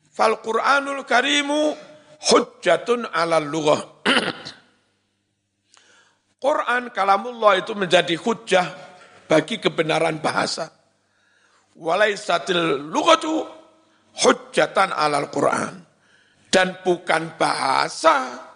Fal 0.10 0.42
Quranul 0.42 1.06
Karimu 1.06 1.78
hujjatun 2.26 3.06
ala 3.14 3.38
lughah. 3.38 4.02
Quran 6.44 6.90
kalamullah 6.90 7.62
itu 7.62 7.78
menjadi 7.78 8.18
hujjah 8.18 8.66
bagi 9.30 9.62
kebenaran 9.62 10.18
bahasa. 10.18 10.74
Walaisatil 11.78 12.90
lughatu 12.90 13.46
hujjatan 14.24 14.94
alal 14.94 15.30
Quran. 15.30 15.86
Dan 16.48 16.80
bukan 16.82 17.36
bahasa 17.36 18.48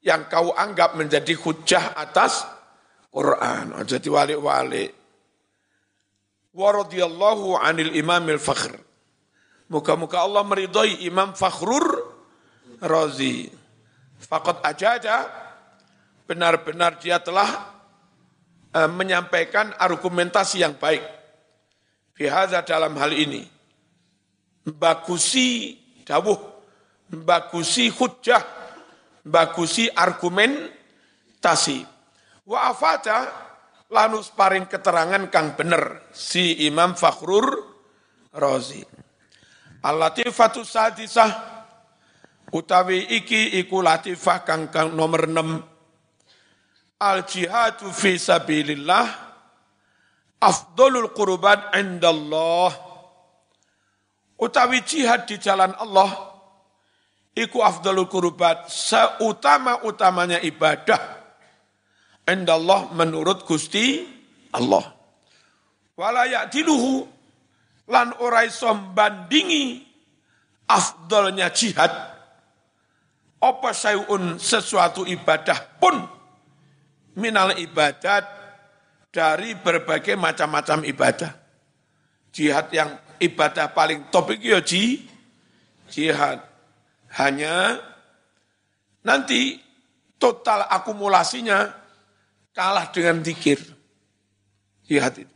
yang 0.00 0.30
kau 0.30 0.54
anggap 0.54 0.94
menjadi 0.94 1.34
hujjah 1.34 1.98
atas 1.98 2.46
Quran, 3.10 3.74
aja 3.74 3.98
diwalik-walik. 3.98 4.94
Wa 6.54 6.68
radhiyallahu 6.72 7.58
anil 7.58 7.92
imamil 7.98 8.40
fakhr. 8.40 8.78
Muka-muka 9.68 10.24
Allah 10.24 10.40
meridhai 10.48 11.04
Imam 11.04 11.36
Fakhrur 11.36 11.84
Razi. 12.80 13.52
Fakat 14.16 14.64
aja 14.64 15.28
benar-benar 16.24 16.96
dia 16.96 17.20
telah 17.20 17.76
uh, 18.72 18.88
menyampaikan 18.88 19.76
argumentasi 19.76 20.64
yang 20.64 20.72
baik. 20.72 21.04
Bihada 22.16 22.64
dalam 22.64 22.96
hal 22.96 23.12
ini. 23.12 23.57
Bagusi 24.68 25.72
dawuh, 26.04 26.36
bagusi 27.08 27.88
hujjah, 27.88 28.44
bagusi 29.24 29.88
argumentasi. 29.88 31.84
Wa 32.44 32.72
afata 32.72 33.28
lanus 33.88 34.28
paring 34.32 34.68
keterangan 34.68 35.28
kang 35.32 35.56
bener 35.56 36.12
si 36.12 36.68
Imam 36.68 36.92
Fakhrur 36.92 37.64
Razi. 38.32 38.84
Al-latifatu 39.84 40.64
sadisah 40.66 41.30
utawi 42.52 43.08
iki 43.08 43.56
iku 43.60 43.80
latifah 43.80 44.44
kang, 44.44 44.68
kang 44.68 44.92
nomor 44.92 45.28
6 45.28 45.78
al 46.98 47.22
jihadu 47.22 47.94
fi 47.94 48.18
sabilillah 48.18 49.06
afdolul 50.42 51.14
qurban 51.14 51.70
indallah 51.78 52.87
utawi 54.38 54.80
jihad 54.86 55.26
di 55.26 55.36
jalan 55.36 55.74
Allah 55.76 56.30
iku 57.34 57.62
afdolul 57.62 58.06
qurban 58.06 58.66
seutama-utamanya 58.70 60.38
ibadah 60.42 61.18
Allah 62.28 62.92
menurut 62.92 63.48
Gusti 63.48 64.04
Allah. 64.52 64.84
Walayak 65.98 66.52
diluhu 66.52 67.08
lan 67.88 68.12
ora 68.20 68.44
iso 68.44 68.68
bandingi 68.92 69.80
afdolnya 70.68 71.48
jihad 71.50 71.90
apa 73.38 73.70
sayun 73.72 74.36
sesuatu 74.36 75.08
ibadah 75.08 75.80
pun 75.80 75.96
minal 77.16 77.56
ibadat 77.56 78.28
dari 79.08 79.56
berbagai 79.56 80.14
macam-macam 80.14 80.84
ibadah. 80.84 81.32
Jihad 82.28 82.68
yang 82.70 82.92
ibadah 83.18 83.70
paling 83.74 84.10
top 84.10 84.34
itu 84.34 84.54
ya 84.54 84.60
jihad. 85.90 86.38
Hanya 87.14 87.80
nanti 89.02 89.58
total 90.18 90.66
akumulasinya 90.68 91.72
kalah 92.52 92.90
dengan 92.90 93.22
zikir. 93.22 93.58
Jihad 94.88 95.14
itu. 95.20 95.34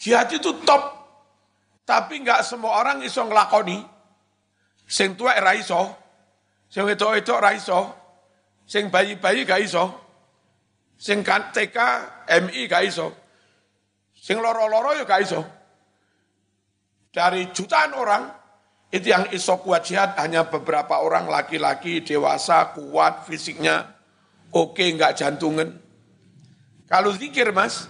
Jihad 0.00 0.32
itu 0.32 0.50
top, 0.64 0.82
tapi 1.84 2.24
enggak 2.24 2.40
semua 2.40 2.80
orang 2.80 3.04
iso 3.04 3.20
ngelakoni. 3.20 3.84
Sing 4.90 5.14
tua 5.14 5.36
era 5.36 5.54
iso, 5.54 5.92
sing 6.66 6.88
itu 6.88 7.06
era 7.30 7.50
iso, 7.54 7.94
sing 8.66 8.86
bayi-bayi 8.90 9.46
gak 9.46 9.62
iso, 9.62 9.86
sing 10.98 11.22
kan 11.22 11.50
TK, 11.54 11.78
MI 12.46 12.66
gak 12.66 12.86
iso, 12.86 13.14
sing 14.14 14.38
loro-loro 14.42 14.94
ya 14.94 15.06
gak 15.06 15.22
iso. 15.26 15.59
Dari 17.10 17.50
jutaan 17.50 17.90
orang, 17.98 18.22
itu 18.90 19.10
yang 19.10 19.26
iso 19.34 19.58
kuat 19.62 19.86
jihad 19.86 20.18
hanya 20.18 20.46
beberapa 20.46 20.98
orang 21.02 21.26
laki-laki 21.30 22.02
dewasa, 22.02 22.74
kuat 22.74 23.26
fisiknya, 23.26 23.86
oke 24.50 24.82
nggak 24.82 25.14
jantungan. 25.18 25.74
Kalau 26.90 27.14
zikir 27.14 27.54
mas, 27.54 27.86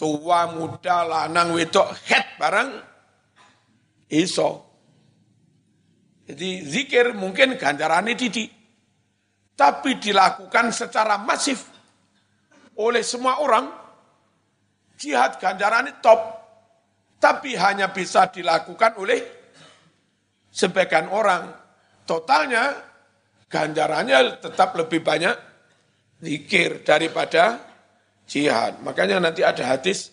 tua, 0.00 0.48
muda, 0.48 1.04
lanang, 1.04 1.52
wedok, 1.52 1.92
head 2.08 2.24
barang, 2.40 2.68
iso. 4.08 4.64
Jadi 6.24 6.64
zikir 6.64 7.12
mungkin 7.12 7.60
ganjarannya 7.60 8.16
titik. 8.16 8.48
Tapi 9.52 10.00
dilakukan 10.00 10.72
secara 10.72 11.20
masif 11.20 11.68
oleh 12.80 13.04
semua 13.04 13.44
orang, 13.44 13.68
jihad 14.96 15.36
ganjarannya 15.36 16.00
top. 16.00 16.39
Tapi 17.20 17.52
hanya 17.52 17.92
bisa 17.92 18.32
dilakukan 18.32 18.96
oleh 18.96 19.20
sebagian 20.48 21.12
orang. 21.12 21.52
Totalnya 22.08 22.74
ganjarannya 23.46 24.40
tetap 24.40 24.72
lebih 24.74 25.04
banyak 25.04 25.36
zikir 26.24 26.80
daripada 26.80 27.60
jihad. 28.24 28.80
Makanya 28.80 29.20
nanti 29.20 29.44
ada 29.44 29.76
hadis, 29.76 30.10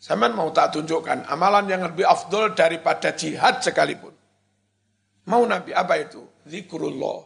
saya 0.00 0.18
mau 0.30 0.48
tak 0.50 0.78
tunjukkan, 0.78 1.28
amalan 1.28 1.68
yang 1.68 1.82
lebih 1.84 2.08
afdol 2.08 2.56
daripada 2.56 3.12
jihad 3.12 3.60
sekalipun. 3.60 4.14
Mau 5.28 5.42
Nabi 5.46 5.70
apa 5.70 6.00
itu? 6.00 6.22
Zikrullah. 6.42 7.22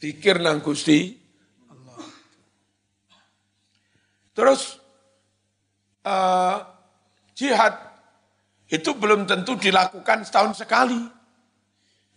Zikir 0.00 0.40
nang 0.40 0.64
Gusti 0.64 1.12
Allah. 1.68 2.04
Terus 4.32 4.80
uh, 6.04 6.56
jihad 7.36 7.85
itu 8.66 8.90
belum 8.98 9.26
tentu 9.30 9.54
dilakukan 9.54 10.26
setahun 10.26 10.58
sekali. 10.58 10.98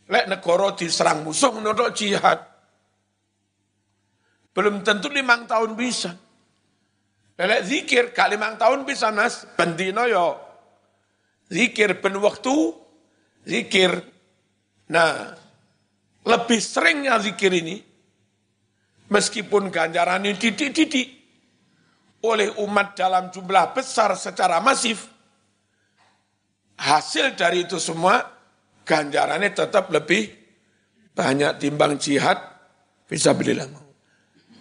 Lek 0.09 0.25
negara 0.25 0.73
diserang 0.73 1.21
musuh 1.21 1.53
menurut 1.53 1.93
jihad. 1.93 2.41
Belum 4.53 4.81
tentu 4.81 5.13
limang 5.13 5.45
tahun 5.45 5.77
bisa. 5.77 6.09
Lelek 7.37 7.61
zikir 7.63 8.03
kali 8.11 8.35
limang 8.35 8.57
tahun 8.57 8.83
bisa 8.83 9.13
nas 9.13 9.45
bendino 9.53 10.03
yo 10.09 10.35
zikir 11.47 12.01
ben 12.01 12.17
waktu 12.17 12.73
zikir. 13.45 14.01
Nah, 14.89 15.37
lebih 16.25 16.59
seringnya 16.59 17.21
zikir 17.21 17.53
ini 17.53 17.77
meskipun 19.13 19.69
ganjaran 19.69 20.25
ini 20.25 20.37
didik-didik 20.37 21.07
oleh 22.25 22.51
umat 22.59 22.97
dalam 22.97 23.29
jumlah 23.31 23.71
besar 23.71 24.17
secara 24.17 24.59
masif, 24.59 25.07
hasil 26.79 27.35
dari 27.35 27.67
itu 27.67 27.75
semua 27.75 28.23
ganjarannya 28.87 29.51
tetap 29.51 29.91
lebih 29.91 30.31
banyak 31.11 31.59
timbang 31.59 31.99
jihad 31.99 32.39
bisa 33.03 33.35
belilah. 33.35 33.67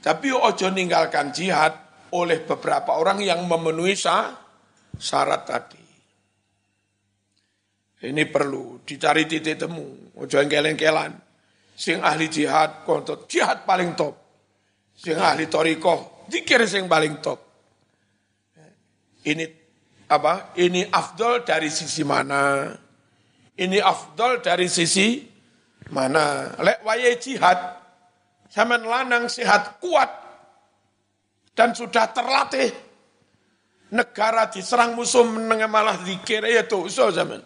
Tapi 0.02 0.28
ojo 0.34 0.66
ninggalkan 0.74 1.30
jihad 1.30 1.74
oleh 2.14 2.42
beberapa 2.42 2.98
orang 2.98 3.22
yang 3.22 3.44
memenuhi 3.46 3.94
syarat 3.94 5.42
tadi. 5.46 5.82
Ini 7.98 8.22
perlu 8.30 8.86
dicari 8.86 9.26
titik 9.26 9.58
temu, 9.58 10.14
ojo 10.14 10.36
engkel-engkelan. 10.38 11.18
Sing 11.78 11.98
ahli 12.02 12.30
jihad, 12.30 12.82
kontot, 12.86 13.26
jihad 13.30 13.66
paling 13.66 13.94
top. 13.98 14.14
Sing 14.94 15.18
ahli 15.18 15.46
toriko, 15.50 16.26
dikir 16.30 16.62
sing 16.66 16.86
paling 16.86 17.18
top. 17.18 17.38
Ini 19.26 19.57
apa? 20.08 20.56
Ini 20.56 20.88
afdol 20.88 21.44
dari 21.44 21.68
sisi 21.68 22.00
mana? 22.00 22.72
Ini 23.52 23.78
afdol 23.84 24.40
dari 24.40 24.64
sisi 24.66 25.20
mana? 25.92 26.56
Lek 26.56 26.80
waye 26.80 27.20
jihad, 27.20 27.58
zaman 28.48 28.88
lanang 28.88 29.28
sehat 29.28 29.76
kuat 29.84 30.08
dan 31.52 31.76
sudah 31.76 32.08
terlatih. 32.10 32.72
Negara 33.88 34.52
diserang 34.52 34.92
musuh 34.92 35.24
menengah 35.24 35.68
malah 35.68 35.96
dikira 36.04 36.48
ya 36.48 36.68
tuh 36.68 36.92
so 36.92 37.08
zaman. 37.08 37.40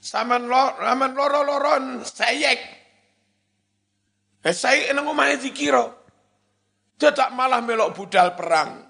Saman 0.00 0.48
lo, 0.48 0.76
zaman 0.80 1.12
loro-loron 1.12 2.04
sayek. 2.04 2.60
Eh 4.40 4.56
sayek 4.56 4.92
nang 4.96 5.08
omahe 5.08 5.40
dikira. 5.40 5.88
Tidak 7.00 7.32
malah 7.32 7.64
melok 7.64 7.96
budal 7.96 8.36
perang. 8.36 8.89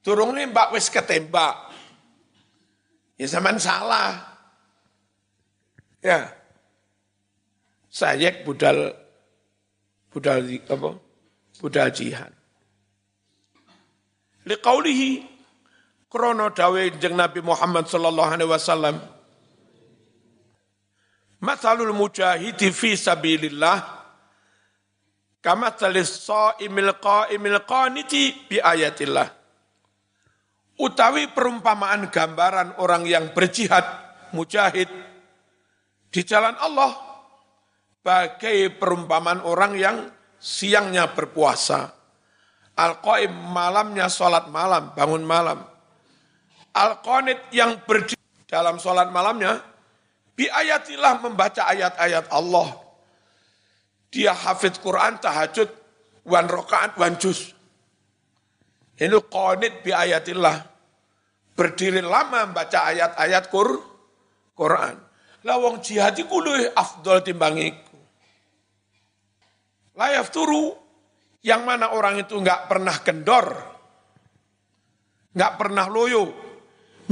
Turung 0.00 0.32
nembak 0.32 0.72
wis 0.72 0.88
ketembak. 0.88 1.72
Ya 3.20 3.26
zaman 3.28 3.60
salah. 3.60 4.16
Ya. 6.00 6.32
Sayek 7.92 8.48
budal 8.48 8.96
budal 10.08 10.40
apa? 10.72 10.90
Budal 11.60 11.88
jihad. 11.92 12.32
Liqaulihi 14.48 15.20
krono 16.08 16.48
dawe 16.48 16.82
jeng 16.96 17.14
Nabi 17.14 17.44
Muhammad 17.44 17.86
sallallahu 17.86 18.30
alaihi 18.34 18.50
wasallam 18.50 18.96
Mathalul 21.40 21.96
mujahidi 21.96 22.68
fi 22.68 22.96
sabilillah 23.00 23.80
kama 25.40 25.72
talis 25.72 26.28
sa'imil 26.28 27.00
qa'imil 27.00 27.64
qaniti 27.64 28.44
bi 28.44 28.60
ayatillah 28.60 29.39
utawi 30.80 31.28
perumpamaan 31.28 32.08
gambaran 32.08 32.80
orang 32.80 33.04
yang 33.04 33.36
berjihad, 33.36 33.84
mujahid 34.32 34.88
di 36.08 36.20
jalan 36.24 36.56
Allah 36.56 36.96
bagai 38.00 38.72
perumpamaan 38.80 39.44
orang 39.44 39.76
yang 39.76 39.96
siangnya 40.40 41.12
berpuasa. 41.12 41.92
Al-Qaim 42.80 43.28
malamnya 43.52 44.08
sholat 44.08 44.48
malam, 44.48 44.96
bangun 44.96 45.20
malam. 45.20 45.60
Al-Qanit 46.72 47.52
yang 47.52 47.76
berdiri 47.84 48.48
dalam 48.48 48.80
sholat 48.80 49.12
malamnya, 49.12 49.60
bi 50.32 50.48
ayatilah 50.48 51.20
membaca 51.20 51.68
ayat-ayat 51.68 52.32
Allah. 52.32 52.72
Dia 54.08 54.32
hafid 54.32 54.80
Quran, 54.80 55.20
tahajud, 55.20 55.68
wan 56.24 56.48
rokaat, 56.48 56.96
wan 56.96 57.20
juz. 57.20 57.52
Ini 59.00 59.16
qanit 59.32 59.80
bi 59.80 59.96
ayatillah 59.96 60.69
berdiri 61.60 62.00
lama 62.00 62.48
baca 62.56 62.88
ayat-ayat 62.88 63.52
Qur, 63.52 63.68
Quran. 64.56 64.96
Lawang 65.44 65.84
jihad 65.84 66.16
iku 66.16 66.40
luwih 66.40 66.72
afdol 66.72 67.20
timbang 67.20 67.60
iku. 67.60 68.00
Layaf 69.92 70.32
turu 70.32 70.72
yang 71.44 71.68
mana 71.68 71.92
orang 71.92 72.24
itu 72.24 72.32
nggak 72.40 72.64
pernah 72.64 72.96
kendor, 73.04 73.46
nggak 75.36 75.52
pernah 75.60 75.84
loyo, 75.92 76.32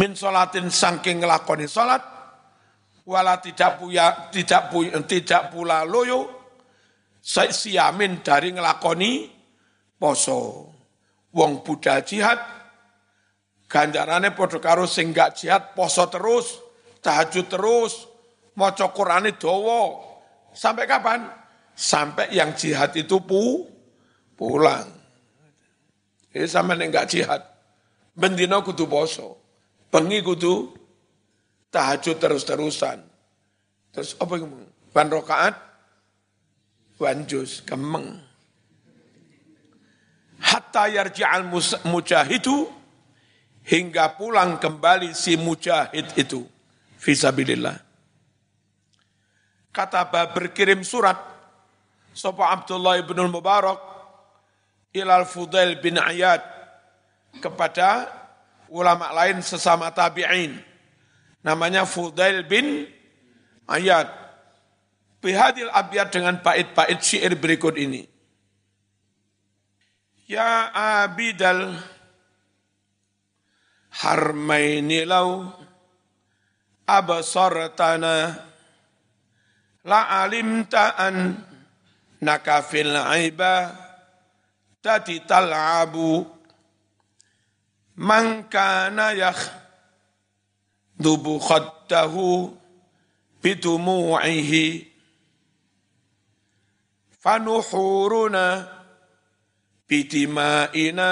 min 0.01 0.17
solatin 0.17 0.73
sangking 0.73 1.21
ngelakoni 1.21 1.69
solat, 1.69 2.01
wala 3.05 3.37
tidak 3.45 3.77
punya 3.77 4.33
tidak 4.33 4.73
punya, 4.73 4.97
tidak 5.05 5.53
pula 5.53 5.85
loyo, 5.85 6.49
siamin 7.21 8.25
dari 8.25 8.57
ngelakoni 8.57 9.13
poso. 10.01 10.73
Wong 11.29 11.61
budal 11.61 12.01
jihad 12.09 12.58
Ganjarane 13.69 14.33
padha 14.33 14.59
karo 14.59 14.89
sing 14.89 15.13
gak 15.13 15.37
jihad 15.37 15.77
poso 15.77 16.09
terus, 16.09 16.57
tahajud 17.05 17.47
terus, 17.53 18.09
maca 18.57 18.89
Qur'ane 18.89 19.37
dawa. 19.37 20.09
Sampai 20.57 20.89
kapan? 20.89 21.29
Sampai 21.77 22.33
yang 22.33 22.57
jihad 22.57 22.97
itu 22.97 23.21
pu 23.21 23.69
pulang. 24.35 24.89
Ini 26.33 26.49
sama 26.49 26.75
yang 26.81 26.89
gak 26.89 27.13
jihad. 27.13 27.45
Bendina 28.17 28.65
kudu 28.65 28.89
poso. 28.89 29.37
Bengi 29.93 30.25
kudu 30.25 30.73
tahajud 31.69 32.17
terus-terusan. 32.17 32.99
Terus 33.93 34.17
apa 34.19 34.33
yang 34.41 34.69
Ban 34.89 35.13
rokaat, 35.13 35.55
wanjus, 36.97 37.61
kemeng. 37.63 38.19
Hatta 40.41 40.89
yarji'al 40.89 41.45
mujahidu 41.85 42.78
hingga 43.69 44.17
pulang 44.17 44.57
kembali 44.57 45.13
si 45.13 45.37
mujahid 45.37 46.17
itu 46.17 46.49
fisabilillah. 46.97 47.77
Kata 49.69 50.09
berkirim 50.09 50.81
surat 50.81 51.21
sapa 52.17 52.49
Abdullah 52.51 52.97
ibn 52.97 53.21
Mubarak 53.29 53.79
ilal 54.97 55.29
Fudail 55.29 55.77
bin 55.85 56.01
Ayad 56.01 56.41
kepada 57.45 58.09
ulama 58.73 59.13
lain 59.13 59.45
sesama 59.45 59.93
tabi'in. 59.93 60.57
Namanya 61.45 61.85
Fudail 61.85 62.49
bin 62.49 62.89
Ayad. 63.69 64.09
Bihadil 65.19 65.69
abiyat 65.75 66.15
dengan 66.15 66.41
bait-bait 66.41 66.99
syair 67.03 67.35
berikut 67.35 67.75
ini. 67.75 68.07
Ya 70.31 70.71
abidal 71.05 71.75
harmaini 73.99 75.03
lau 75.03 75.51
abasartana 76.87 78.39
la 79.85 80.01
alimta 80.23 80.95
an 80.95 81.35
nakafil 82.23 82.95
aiba 82.95 83.75
tati 84.83 85.23
tal'abu 85.27 86.23
man 87.99 88.47
kana 88.47 89.19
yakh 89.19 89.43
dubu 90.95 91.43
khattahu 91.43 92.55
bidumu'ihi 93.43 94.67
fanuhuruna 97.19 98.67
bidima'ina 99.91 101.11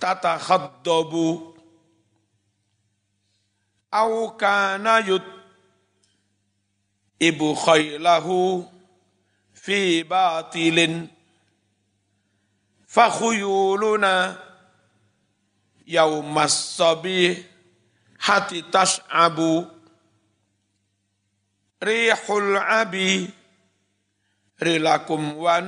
tatakhaddabu 0.00 1.56
au 3.90 4.36
kana 4.36 5.00
yut 5.08 5.24
ibu 7.18 7.54
khailahu 7.56 8.66
fi 9.56 10.04
batilin 10.04 11.08
fakhuyuluna 12.86 14.36
yaumas 15.88 16.76
sabi 16.76 17.40
hati 18.20 18.62
tas'abu 18.68 19.64
rihul 21.80 22.56
abi 22.60 23.30
rilakum 24.60 25.36
wa 25.40 25.60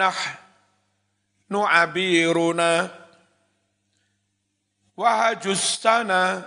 nu'abiruna 4.98 5.06
wahajus 5.38 5.78
sana 5.78 6.42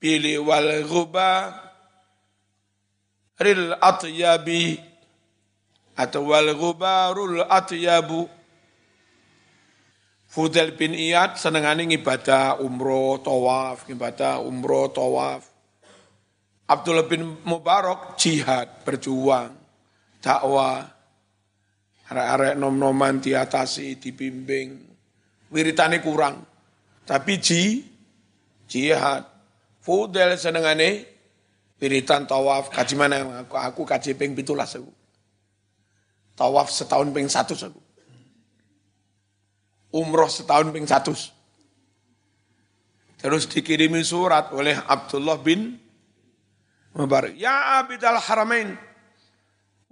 pilih 0.00 0.40
wal 0.48 0.72
ghuba 0.88 1.52
ril 3.36 3.76
atyabi 3.76 4.80
atau 6.00 6.32
wal 6.32 6.48
ghubarul 6.56 7.44
atyabu 7.44 8.24
Fudel 10.30 10.78
bin 10.78 10.94
Iyad 10.94 11.42
senengane 11.42 11.90
ibadah 11.90 12.62
umroh, 12.62 13.18
tawaf, 13.18 13.90
ibadah 13.90 14.38
umroh, 14.38 14.86
tawaf. 14.86 15.42
Abdullah 16.70 17.02
bin 17.10 17.34
Mubarak 17.42 18.14
jihad, 18.14 18.86
berjuang, 18.86 19.50
dakwah. 20.22 20.86
Arek-arek 22.06 22.54
nom-noman 22.54 23.18
diatasi, 23.18 23.98
dibimbing. 23.98 24.78
Wiritane 25.50 25.98
kurang. 25.98 26.49
Tapi 27.10 27.42
ji, 27.42 27.82
jihad. 28.70 29.26
Fudel 29.82 30.38
senengane 30.38 31.08
wiritan 31.82 32.28
tawaf, 32.30 32.70
kaji 32.70 32.94
mana 32.94 33.42
aku, 33.42 33.58
aku 33.58 33.82
kaji 33.82 34.14
ping 34.14 34.38
pitulas 34.38 34.78
aku. 34.78 34.92
Tawaf 36.38 36.70
setahun 36.70 37.10
ping 37.10 37.26
satu 37.26 37.58
aku 37.58 37.90
umroh 39.94 40.30
setahun 40.30 40.70
ping 40.70 40.86
satu. 40.86 41.12
Terus 43.20 43.44
dikirimi 43.50 44.00
surat 44.00 44.48
oleh 44.56 44.74
Abdullah 44.74 45.36
bin 45.36 45.76
Mubarak. 46.96 47.36
Ya 47.36 47.78
Abidal 47.78 48.18
Haramain, 48.18 48.74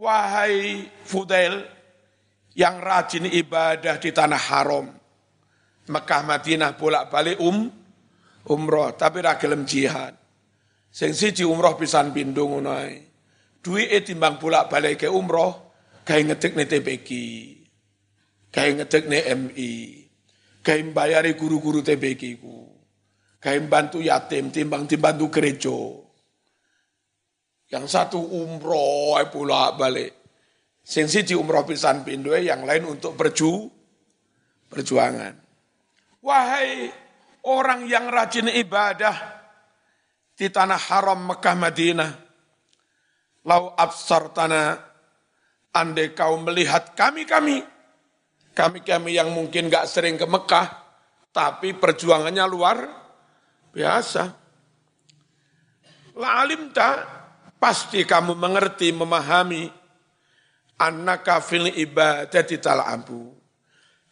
wahai 0.01 0.89
Fudail 1.05 1.63
yang 2.57 2.81
rajin 2.81 3.29
ibadah 3.29 4.01
di 4.01 4.11
tanah 4.11 4.41
haram. 4.51 4.91
Mekah 5.89 6.23
Madinah 6.25 6.77
bolak-balik 6.77 7.41
um 7.41 7.69
umroh 8.49 8.93
tapi 8.97 9.25
ra 9.25 9.41
gelem 9.41 9.65
jihad. 9.65 10.17
Sing 10.89 11.13
siji 11.13 11.45
umroh 11.45 11.77
pisan 11.77 12.13
pindho 12.13 12.49
ngono 12.49 12.73
ae. 12.73 12.97
Duwike 13.61 14.05
timbang 14.05 14.41
bolak-balik 14.41 15.05
ke 15.05 15.09
umroh 15.11 15.75
gawe 16.07 16.21
ngetik 16.25 16.57
TPG 16.57 17.09
kayak 18.53 18.89
nih 18.89 19.25
MI, 19.37 19.73
kayak 20.65 20.93
bayari 20.97 21.37
guru-guru 21.37 21.85
TBK 21.85 22.41
ku, 22.41 22.65
kayak 23.41 23.69
bantu 23.69 24.01
yatim, 24.01 24.49
timbang 24.49 24.89
dibantu 24.89 25.29
gereja. 25.29 25.79
Yang 27.69 27.87
satu 27.93 28.17
umroh 28.17 29.21
pula 29.29 29.77
balik. 29.77 30.17
Sing 30.81 31.05
di 31.05 31.37
umroh 31.37 31.69
pisan 31.69 32.01
pindo 32.01 32.33
yang 32.33 32.65
lain 32.65 32.89
untuk 32.89 33.13
berju 33.13 33.69
perjuangan. 34.73 35.48
Wahai 36.29 36.93
orang 37.49 37.89
yang 37.89 38.13
rajin 38.13 38.53
ibadah 38.53 39.17
di 40.37 40.53
tanah 40.53 40.77
haram 40.93 41.25
Mekah 41.25 41.57
Madinah. 41.57 42.13
Lau 43.49 43.73
absar 43.73 44.29
tanah 44.37 44.77
andai 45.73 46.13
kau 46.13 46.37
melihat 46.37 46.93
kami-kami 46.93 47.65
kami-kami 48.59 49.15
yang 49.15 49.31
mungkin 49.31 49.71
gak 49.71 49.87
sering 49.87 50.19
ke 50.19 50.27
Mekah, 50.27 50.67
tapi 51.31 51.79
perjuangannya 51.79 52.43
luar 52.51 52.91
biasa. 53.71 54.35
La 56.19 56.43
alim 56.43 56.75
tak, 56.75 57.07
pasti 57.63 58.03
kamu 58.03 58.35
mengerti, 58.35 58.91
memahami, 58.91 59.71
annaka 60.83 61.39
fil 61.39 61.71
ibadati 61.71 62.59
tal'abu. 62.59 63.38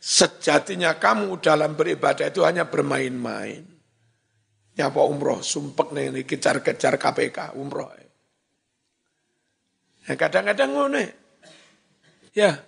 Sejatinya 0.06 0.94
kamu 1.02 1.42
dalam 1.42 1.74
beribadah 1.74 2.30
itu 2.30 2.46
hanya 2.46 2.70
bermain-main. 2.70 3.66
Ya 4.78 4.92
apa 4.92 5.02
umroh, 5.02 5.42
sumpek 5.42 5.90
nih, 5.90 6.22
kejar-kejar 6.22 6.94
KPK, 6.94 7.58
umroh. 7.58 7.90
Ya 10.06 10.14
kadang-kadang 10.14 10.70
ngono. 10.70 11.02
Ya, 12.36 12.60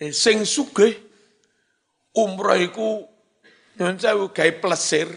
Eh, 0.00 0.16
sing 0.16 0.48
sugih 0.48 0.96
umroh 2.16 2.56
iku 2.56 3.04
nyuwun 3.76 4.00
sewu 4.00 4.32
gawe 4.32 4.52
plesir 4.56 5.12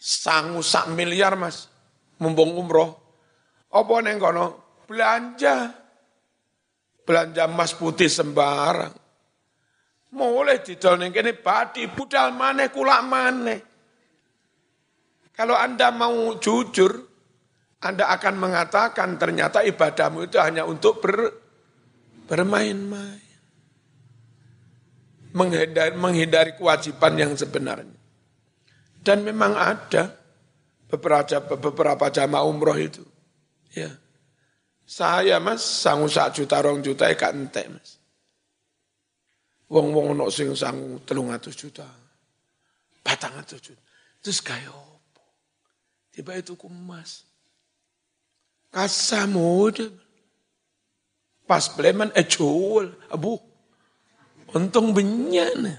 sangu 0.00 0.64
sak 0.64 0.88
miliar 0.96 1.36
Mas 1.36 1.68
mumpung 2.16 2.56
umroh. 2.56 2.96
Apa 3.68 4.00
neng 4.00 4.16
kono? 4.16 4.80
Belanja. 4.88 5.76
Belanja 7.04 7.48
emas 7.48 7.74
putih 7.74 8.06
sembarang. 8.06 8.94
Mulai 10.10 10.62
didol 10.62 10.98
ning 10.98 11.14
kene 11.14 11.38
padi 11.38 11.86
budal 11.86 12.34
maneh 12.34 12.68
kulak 12.70 13.02
maneh. 13.06 13.60
Kalau 15.34 15.54
Anda 15.56 15.94
mau 15.94 16.36
jujur, 16.36 16.92
Anda 17.80 18.10
akan 18.12 18.34
mengatakan 18.36 19.16
ternyata 19.16 19.64
ibadahmu 19.64 20.28
itu 20.28 20.36
hanya 20.36 20.66
untuk 20.68 21.00
ber, 21.00 21.30
bermain-main 22.28 23.30
menghindari, 25.34 25.94
menghindari 25.94 26.52
kewajiban 26.58 27.14
yang 27.14 27.32
sebenarnya. 27.38 27.98
Dan 29.00 29.24
memang 29.24 29.56
ada 29.56 30.12
beberapa 30.90 31.56
beberapa 31.56 32.06
jamaah 32.12 32.44
umroh 32.44 32.76
itu. 32.76 33.04
Ya. 33.72 33.96
Saya 34.90 35.38
mas 35.38 35.62
sangu 35.62 36.10
sak 36.10 36.34
juta 36.34 36.58
rong 36.58 36.82
juta 36.82 37.06
ya 37.06 37.30
entek 37.30 37.70
mas. 37.70 38.02
Wong 39.70 39.94
wong 39.94 40.18
ono 40.18 40.26
sing 40.34 40.50
sangu 40.58 40.98
telung 41.06 41.30
atus 41.30 41.54
juta, 41.54 41.86
batang 43.06 43.38
atus 43.38 43.62
juta. 43.62 43.78
Terus 44.18 44.42
kaya? 44.42 44.74
Tiba 46.10 46.34
itu 46.34 46.58
kumas. 46.58 47.22
Kasamu 48.74 49.70
Pas 51.46 51.70
bleman 51.70 52.10
eh 52.18 52.26
jual, 52.26 52.90
abu. 53.14 53.38
Untung 54.50 54.90
benyan. 54.90 55.70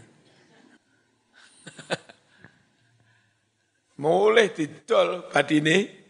Mulai 4.00 4.56
didol 4.56 5.28
badine. 5.28 6.00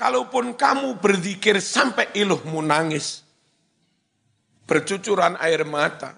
Kalaupun 0.00 0.56
kamu 0.56 0.96
berzikir 0.96 1.60
sampai 1.60 2.08
iluhmu 2.16 2.64
nangis. 2.64 3.20
Bercucuran 4.64 5.36
air 5.36 5.68
mata. 5.68 6.16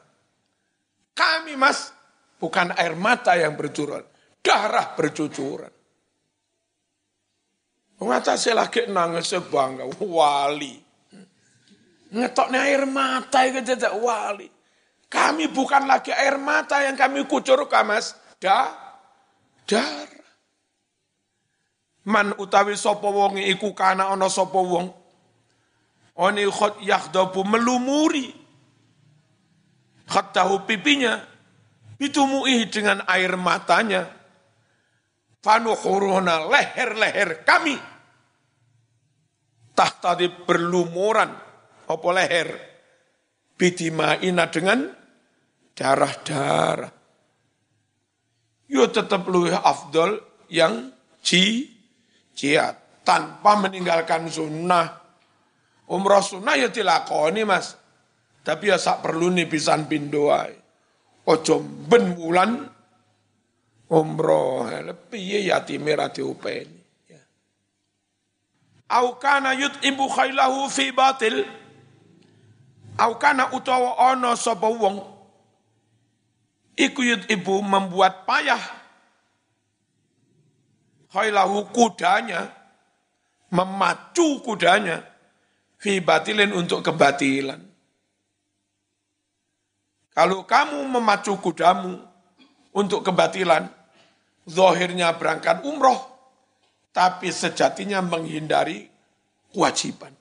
Kami 1.11 1.59
mas, 1.59 1.91
bukan 2.39 2.71
air 2.79 2.95
mata 2.95 3.35
yang 3.35 3.59
bercucuran. 3.59 4.07
Darah 4.39 4.95
bercucuran. 4.95 5.75
saya 8.23 8.55
lagi 8.55 8.87
nangis 8.87 9.35
sebangga, 9.35 9.87
wali 9.99 10.79
Ngetoknya 12.13 12.71
air 12.71 12.85
mata 12.87 13.43
itu 13.49 13.65
tidak 13.67 13.97
wali. 13.99 14.47
Kami 15.09 15.49
bukan 15.49 15.89
lagi 15.91 16.13
air 16.15 16.39
mata 16.39 16.85
yang 16.87 16.95
kami 16.95 17.25
kucurkan 17.27 17.89
mas. 17.89 18.15
Da, 18.39 18.69
dar. 19.67 20.22
Man 22.03 22.35
utawi 22.39 22.75
sopo 22.75 23.15
wong 23.15 23.39
iku 23.39 23.71
kana 23.75 24.11
ono 24.11 24.27
sopo 24.27 24.61
wong. 24.67 24.87
Oni 26.19 26.45
khot 26.51 26.83
yakhdabu 26.83 27.47
melumuri. 27.47 28.31
tahu 30.07 30.67
pipinya. 30.67 31.19
Bitumuih 31.97 32.67
dengan 32.67 33.07
air 33.07 33.39
matanya. 33.39 34.11
Fanuhuruna 35.43 36.47
leher-leher 36.51 37.47
kami. 37.47 37.79
Tahtadi 39.73 40.45
berlumuran 40.45 41.31
apa 41.89 42.09
leher 42.13 42.73
ina 43.63 44.51
dengan 44.51 44.91
darah-darah. 45.77 46.91
Yo 48.67 48.89
tetap 48.89 49.29
lu 49.29 49.47
afdol 49.53 50.19
yang 50.49 50.91
ji 51.23 51.72
jihad 52.37 52.77
tanpa 53.07 53.59
meninggalkan 53.59 54.27
sunnah. 54.29 55.01
Umroh 55.89 56.23
sunnah 56.25 56.57
ya 56.57 56.69
dilakoni 56.73 57.43
mas. 57.45 57.77
Tapi 58.43 58.75
ya 58.75 58.79
sak 58.79 59.07
perlu 59.07 59.31
nih 59.31 59.47
pisan 59.47 59.87
pindoai. 59.87 60.55
Ojo 61.31 61.63
ben 61.63 62.19
wulan 62.19 62.67
umroh. 63.87 64.67
Lebih 64.67 65.23
ya 65.23 65.59
yatimir 65.59 66.01
ati 66.03 66.23
upeni. 66.25 66.81
Ya. 67.07 67.23
Au 68.99 69.15
kana 69.21 69.55
ibu 69.59 70.05
khailahu 70.11 70.67
fi 70.67 70.91
batil 70.91 71.47
Au 72.99 73.17
kana 73.17 73.49
utawa 73.57 74.13
ana 74.13 74.37
sapa 74.37 74.69
wong 74.69 75.01
iku 76.77 77.01
ibu 77.25 77.65
membuat 77.65 78.29
payah 78.29 78.61
khailahu 81.13 81.69
kudanya 81.71 82.49
memacu 83.53 84.41
kudanya 84.41 85.05
fi 85.77 86.01
batilin 86.01 86.57
untuk 86.57 86.81
kebatilan. 86.81 87.61
Kalau 90.13 90.45
kamu 90.45 90.89
memacu 90.93 91.41
kudamu 91.41 91.97
untuk 92.77 93.01
kebatilan, 93.01 93.65
zahirnya 94.45 95.17
berangkat 95.17 95.65
umroh, 95.65 96.01
tapi 96.93 97.33
sejatinya 97.33 98.05
menghindari 98.05 98.89
kewajiban. 99.53 100.13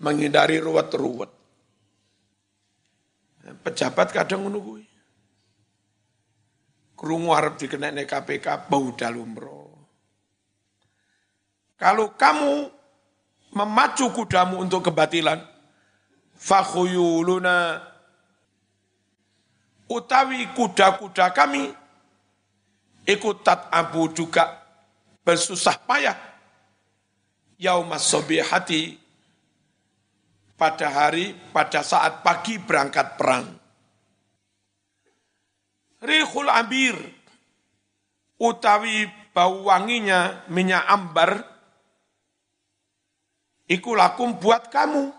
Menghindari 0.00 0.56
ruwet-ruwet. 0.62 1.30
Pejabat 3.64 4.08
kadang 4.12 4.48
menunggu. 4.48 4.80
Krungu 6.98 7.30
arep 7.30 7.60
dikenai 7.60 8.04
KPK 8.06 8.68
bau 8.70 8.94
dalumro. 8.94 9.57
Kalau 11.78 12.10
kamu 12.18 12.74
memacu 13.54 14.10
kudamu 14.10 14.58
untuk 14.58 14.90
kebatilan, 14.90 15.38
fakhuyuluna 16.34 17.78
utawi 19.86 20.50
kuda-kuda 20.58 21.30
kami 21.30 21.70
ikutat 23.06 23.70
abu 23.70 24.10
juga 24.12 24.58
bersusah 25.22 25.78
payah 25.86 26.18
yaumas 27.56 28.04
sobihati 28.04 28.98
pada 30.58 30.90
hari 30.90 31.32
pada 31.54 31.86
saat 31.86 32.26
pagi 32.26 32.58
berangkat 32.58 33.14
perang. 33.14 33.46
Rihul 35.98 36.50
ambir 36.50 36.94
utawi 38.38 39.06
bau 39.30 39.66
wanginya 39.66 40.46
minyak 40.50 40.86
ambar 40.86 41.57
iku 43.68 43.92
lakum 43.94 44.34
buat 44.40 44.72
kamu. 44.72 45.12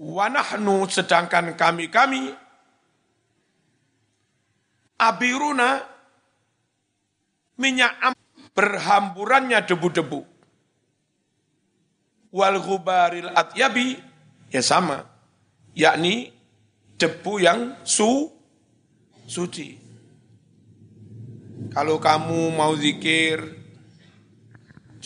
Wanahnu 0.00 0.88
sedangkan 0.88 1.52
kami-kami 1.60 2.32
abiruna 4.96 5.84
minyak 7.60 7.92
am 8.00 8.16
berhamburannya 8.56 9.60
debu-debu. 9.60 10.24
Wal 12.32 12.56
ghubaril 12.64 13.28
atyabi 13.28 14.00
ya 14.48 14.64
sama, 14.64 15.04
yakni 15.76 16.32
debu 16.96 17.32
yang 17.36 17.76
su 17.84 18.32
suci. 19.28 19.76
Kalau 21.76 22.00
kamu 22.00 22.56
mau 22.56 22.72
zikir, 22.72 23.59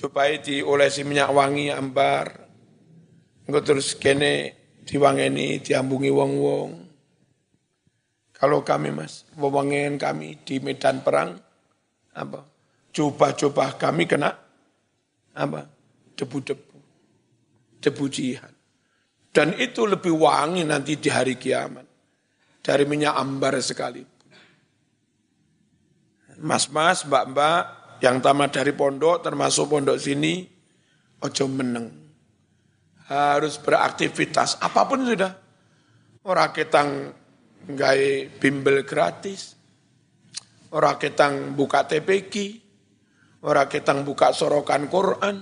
coba 0.05 0.29
diolesi 0.37 1.01
minyak 1.01 1.33
wangi 1.33 1.73
ambar, 1.73 2.29
enggak 3.49 3.65
terus 3.65 3.97
kene 3.97 4.53
diwangeni 4.85 5.65
diambungi 5.65 6.13
wong-wong. 6.13 6.71
Kalau 8.37 8.61
kami 8.61 8.93
mas, 8.93 9.25
wewangen 9.41 9.97
kami 9.97 10.45
di 10.45 10.61
medan 10.61 11.01
perang, 11.01 11.41
apa? 12.13 12.45
Coba-coba 12.93 13.81
kami 13.81 14.05
kena 14.05 14.29
apa? 15.33 15.73
Debu-debu, 16.13 16.79
debu 17.81 18.05
jihad. 18.13 18.53
Dan 19.33 19.57
itu 19.57 19.89
lebih 19.89 20.13
wangi 20.21 20.69
nanti 20.69 21.01
di 21.01 21.09
hari 21.09 21.41
kiamat 21.41 21.89
dari 22.61 22.85
minyak 22.85 23.17
ambar 23.17 23.57
sekali. 23.65 24.05
Mas-mas, 26.45 27.09
mbak-mbak 27.09 27.84
yang 28.03 28.19
tamat 28.19 28.59
dari 28.63 28.73
pondok 28.73 29.23
termasuk 29.23 29.71
pondok 29.71 30.01
sini, 30.01 30.43
ojo 31.21 31.45
meneng. 31.51 31.87
Harus 33.11 33.61
beraktivitas 33.61 34.59
apa 34.65 34.89
pun 34.89 35.05
sudah. 35.05 35.33
Orang 36.25 36.57
ketang 36.57 37.13
gaya 37.69 38.27
bimbel 38.41 38.83
gratis. 38.89 39.55
Orang 40.73 40.99
ketang 40.99 41.55
buka 41.55 41.87
TPQ 41.87 42.65
Orang 43.45 43.69
ketang 43.69 44.09
buka 44.09 44.33
sorokan 44.33 44.89
Quran. 44.89 45.37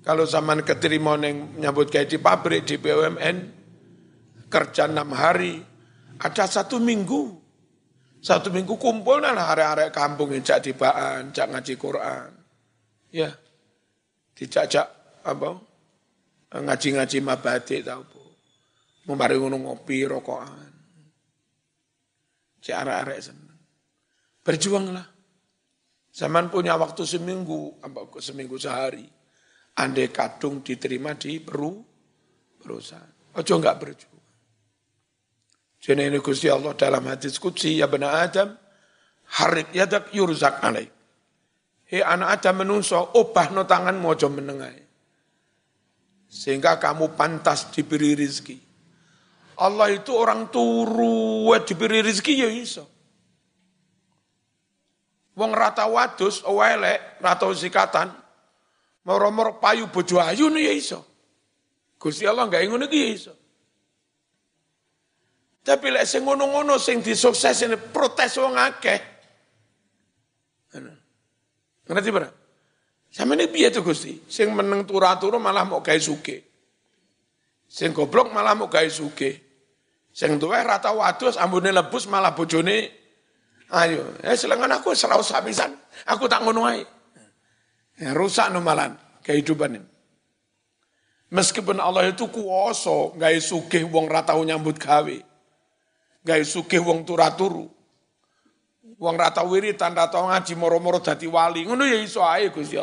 Kalau 0.00 0.24
zaman 0.24 0.64
keterima 0.64 1.20
neng 1.20 1.60
nyambut 1.60 1.92
kayak 1.92 2.08
di 2.08 2.16
pabrik, 2.16 2.64
di 2.64 2.80
BUMN, 2.80 3.36
kerja 4.48 4.88
enam 4.88 5.12
hari, 5.12 5.60
ada 6.16 6.44
satu 6.48 6.80
minggu. 6.80 7.43
Satu 8.24 8.48
minggu 8.48 8.80
kumpul 8.80 9.20
nah 9.20 9.36
hari-hari 9.36 9.92
kampung 9.92 10.32
cak 10.32 10.64
tibaan, 10.64 11.28
cak 11.28 11.44
ngaji 11.52 11.76
Quran. 11.76 12.32
Ya, 13.12 13.36
dijajak 14.32 14.88
apa? 15.28 15.60
Ngaji-ngaji 16.56 17.20
mabadi 17.20 17.84
tau 17.84 18.00
bu. 18.00 18.24
Membari 19.04 19.36
ngopi 19.36 20.08
rokokan. 20.08 20.72
Cak 22.64 22.76
arek-arek 22.80 23.20
seneng. 23.20 23.60
Berjuanglah. 24.40 25.04
Zaman 26.14 26.48
punya 26.48 26.80
waktu 26.80 27.04
seminggu, 27.04 27.84
apa 27.84 28.08
seminggu 28.24 28.56
sehari. 28.56 29.04
Andai 29.76 30.08
kadung 30.08 30.64
diterima 30.64 31.12
di 31.12 31.44
peru, 31.44 31.76
perusahaan. 32.56 33.36
Ojo 33.36 33.52
enggak 33.58 33.76
berjuang. 33.82 34.13
Jadi 35.84 36.08
ini 36.08 36.16
Gusti 36.16 36.48
Allah 36.48 36.72
dalam 36.72 37.04
hadis 37.12 37.36
kudsi, 37.36 37.76
ya 37.76 37.84
benar 37.84 38.24
Adam, 38.24 38.56
harik 39.36 39.68
yadak 39.76 40.08
yurzak 40.16 40.64
alaik. 40.64 40.88
Hei 41.84 42.00
anak 42.00 42.40
Adam 42.40 42.64
menungso, 42.64 42.96
obah 42.96 43.52
no 43.52 43.68
tangan 43.68 43.92
mojo 44.00 44.32
menengai. 44.32 44.80
Sehingga 46.24 46.80
kamu 46.80 47.12
pantas 47.20 47.68
diberi 47.68 48.16
rizki. 48.16 48.56
Allah 49.60 49.92
itu 49.92 50.16
orang 50.16 50.48
turu, 50.48 51.52
diberi 51.68 52.00
rizki 52.00 52.32
ya 52.32 52.48
iso. 52.48 52.88
Wong 55.36 55.52
rata 55.52 55.84
wadus, 55.84 56.40
elek, 56.48 57.20
rata 57.20 57.44
zikatan, 57.52 58.08
moro-moro 59.04 59.60
payu 59.60 59.92
bojo 59.92 60.16
ayu 60.16 60.48
ya 60.48 60.72
iso. 60.72 61.04
Gusti 62.00 62.24
Allah 62.24 62.48
enggak 62.48 62.64
ngono 62.72 62.88
iki 62.88 62.98
ya 63.04 63.10
iso. 63.12 63.43
Tapi 65.64 65.86
lek 65.88 66.04
sing 66.04 66.28
ngono-ngono 66.28 66.76
sing 66.76 67.00
disukses 67.00 67.64
ini 67.64 67.80
protes 67.80 68.36
wong 68.36 68.52
akeh. 68.52 69.00
Ngerti 71.88 72.10
ora? 72.12 72.28
Sama 73.08 73.32
ini 73.32 73.48
piye 73.48 73.72
tuh 73.72 73.80
Gusti? 73.80 74.28
Sing 74.28 74.52
meneng 74.52 74.84
turu-turu 74.84 75.40
malah 75.40 75.64
mau 75.64 75.80
gawe 75.80 75.96
suge. 75.96 76.44
Sing 77.64 77.96
goblok 77.96 78.28
malah 78.28 78.52
mau 78.52 78.68
gawe 78.68 78.88
suge. 78.92 79.40
Sing 80.12 80.36
tuweh 80.36 80.60
rata 80.60 80.92
wadus 80.92 81.40
ambune 81.40 81.72
lebus 81.72 82.06
malah 82.06 82.36
bojone 82.36 83.04
Ayo, 83.74 84.04
eh 84.20 84.36
selengan 84.36 84.70
aku 84.76 84.92
serau 84.92 85.24
sabisan. 85.24 85.72
Aku 86.06 86.28
tak 86.28 86.44
ngono 86.44 86.68
ae. 86.68 86.84
Ya, 87.96 88.12
rusak 88.12 88.52
numalan 88.52 88.94
kehidupan 89.24 89.80
ini. 89.80 89.88
Meskipun 91.34 91.82
Allah 91.82 92.12
itu 92.12 92.30
kuoso, 92.30 93.16
gak 93.18 93.34
sugih 93.42 93.88
wong 93.90 94.06
ratau 94.06 94.44
nyambut 94.46 94.78
gawe. 94.78 95.33
Gak 96.24 96.40
sugih 96.48 96.80
wong 96.80 97.04
turaturu. 97.04 97.68
Wong 98.96 99.14
ratau 99.20 99.52
wiritan, 99.52 99.92
ratau 99.92 100.24
ngaji 100.24 100.56
moro-moro 100.56 101.04
dadi 101.04 101.28
wali. 101.28 101.68
Ngono 101.68 101.84
ya 101.84 102.00
iso 102.00 102.24
ae 102.24 102.48
Gusti. 102.48 102.80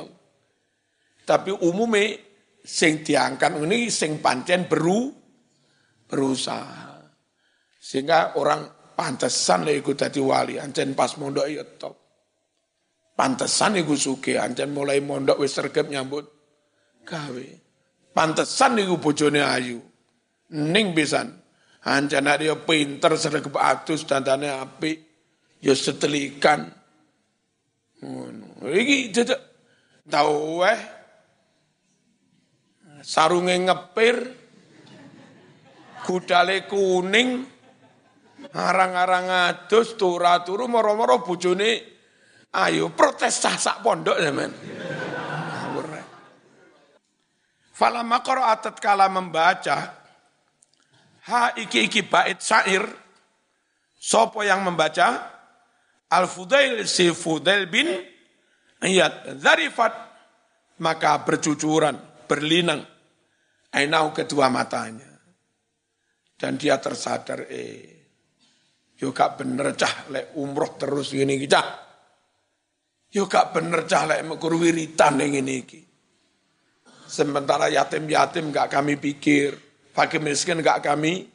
Tapi 1.26 1.50
umume 1.66 2.22
sing 2.62 3.02
diangkat 3.02 3.58
ini 3.58 3.90
sing 3.90 4.22
pancen 4.22 4.70
beru 4.70 5.10
berusaha. 6.06 7.02
Sehingga 7.82 8.38
orang 8.38 8.82
Pantesan 9.02 9.66
lek 9.66 9.82
iku 9.82 9.98
dadi 9.98 10.22
wali, 10.22 10.62
ancen 10.62 10.94
pas 10.94 11.10
mondok 11.18 11.50
ya 11.50 11.66
top. 11.66 11.98
Pantesan 13.18 13.82
iku 13.82 13.98
suge, 13.98 14.38
ancen 14.38 14.78
mulai 14.78 15.02
mondok 15.02 15.42
wis 15.42 15.58
sergep 15.58 15.90
nyambut 15.90 16.30
gawe. 17.02 17.48
Pantesan 18.14 18.78
iku 18.78 19.02
bojone 19.02 19.42
ayu. 19.42 19.82
Ning 20.54 20.94
pisan. 20.94 21.34
Ancen 21.82 22.30
dia 22.38 22.54
pinter 22.54 23.18
sergep 23.18 23.58
atus 23.58 24.06
dandane 24.06 24.54
apik. 24.54 24.98
Ya 25.62 25.74
setelikan. 25.74 26.70
Iki 28.62 29.14
dadak 29.14 29.42
tau 30.06 30.62
weh 30.62 30.80
sarunge 33.02 33.58
ngepir. 33.58 34.18
Gudale 36.02 36.66
kuning. 36.66 37.46
Arang-arang 38.42 39.54
adus 39.54 39.94
turu-turu 39.98 40.66
moro-moro 40.66 41.22
bojone. 41.22 41.72
Ayo 42.58 42.90
protes 42.92 43.38
sah 43.38 43.56
sak 43.58 43.86
pondok 43.86 44.18
zaman. 44.18 44.52
Fala 47.72 48.06
makoro 48.06 48.46
atat 48.46 48.78
kala 48.78 49.10
membaca 49.10 50.01
ha 51.32 51.56
iki 51.56 51.88
iki 51.88 52.04
bait 52.04 52.44
syair. 52.44 52.84
Sopo 53.96 54.44
yang 54.44 54.68
membaca? 54.68 55.32
Al 56.12 56.28
Fudail 56.28 56.84
si 56.84 57.08
Fudail 57.16 57.72
bin 57.72 57.88
Iyad. 58.84 59.40
Zarifat. 59.40 60.12
Maka 60.82 61.22
bercucuran 61.22 61.94
berlinang. 62.26 62.82
Ainau 63.72 64.12
kedua 64.12 64.52
matanya. 64.52 65.08
Dan 66.36 66.58
dia 66.58 66.82
tersadar 66.82 67.46
eh 67.48 68.02
Yo 69.02 69.10
gak 69.10 69.42
bener 69.42 69.74
cah 69.74 70.14
lek 70.14 70.38
umroh 70.38 70.78
terus 70.78 71.10
gini 71.10 71.42
kita. 71.42 71.62
Yo 73.10 73.26
gak 73.26 73.50
bener 73.50 73.90
cah 73.90 74.06
lek 74.06 74.22
mekur 74.22 74.54
wiritan 74.62 75.18
ini 75.18 75.58
iki. 75.58 75.82
Sementara 77.10 77.66
yatim-yatim 77.66 78.54
gak 78.54 78.70
kami 78.70 79.02
pikir, 79.02 79.71
fakir 79.92 80.24
miskin 80.24 80.60
gak 80.64 80.84
kami 80.84 81.28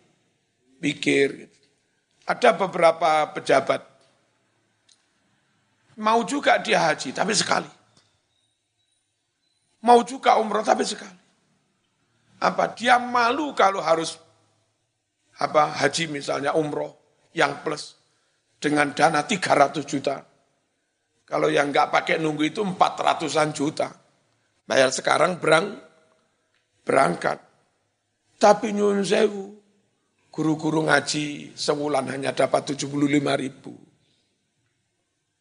pikir. 0.80 1.48
Ada 2.26 2.58
beberapa 2.58 3.30
pejabat 3.30 3.96
mau 6.00 6.20
juga 6.24 6.60
dia 6.60 6.84
haji, 6.84 7.12
tapi 7.12 7.32
sekali. 7.32 7.68
Mau 9.84 10.02
juga 10.02 10.36
umroh, 10.40 10.64
tapi 10.64 10.82
sekali. 10.84 11.20
Apa 12.42 12.76
dia 12.76 13.00
malu 13.00 13.56
kalau 13.56 13.80
harus 13.80 14.20
apa 15.36 15.72
haji 15.84 16.08
misalnya 16.08 16.52
umroh 16.56 16.96
yang 17.32 17.60
plus 17.64 17.96
dengan 18.60 18.92
dana 18.92 19.24
300 19.24 19.84
juta. 19.88 20.20
Kalau 21.26 21.48
yang 21.50 21.72
nggak 21.72 21.90
pakai 21.90 22.16
nunggu 22.20 22.50
itu 22.50 22.62
400-an 22.62 23.50
juta. 23.50 23.88
Bayar 24.66 24.90
sekarang 24.90 25.38
berang, 25.38 25.78
berangkat. 26.82 27.45
Tapi 28.36 28.76
nyun 28.76 29.00
sewu, 29.00 29.56
guru-guru 30.28 30.84
ngaji 30.84 31.56
sebulan 31.56 32.12
hanya 32.12 32.36
dapat 32.36 32.76
75 32.76 32.92
ribu. 33.40 33.72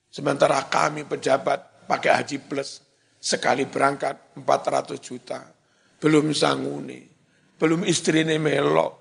Sementara 0.07 0.63
kami 0.71 1.03
pejabat 1.03 1.91
pakai 1.91 2.23
haji 2.23 2.39
plus 2.39 2.79
sekali 3.19 3.67
berangkat 3.67 4.39
400 4.39 4.95
juta. 5.03 5.43
Belum 5.99 6.31
sanguni, 6.31 7.03
belum 7.59 7.83
istrinya 7.83 8.31
melok, 8.39 8.93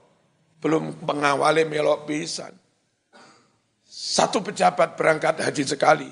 belum 0.58 1.06
pengawalnya 1.06 1.62
melok 1.62 2.10
pisan. 2.10 2.50
Satu 3.86 4.42
pejabat 4.42 4.98
berangkat 4.98 5.38
haji 5.38 5.62
sekali, 5.62 6.10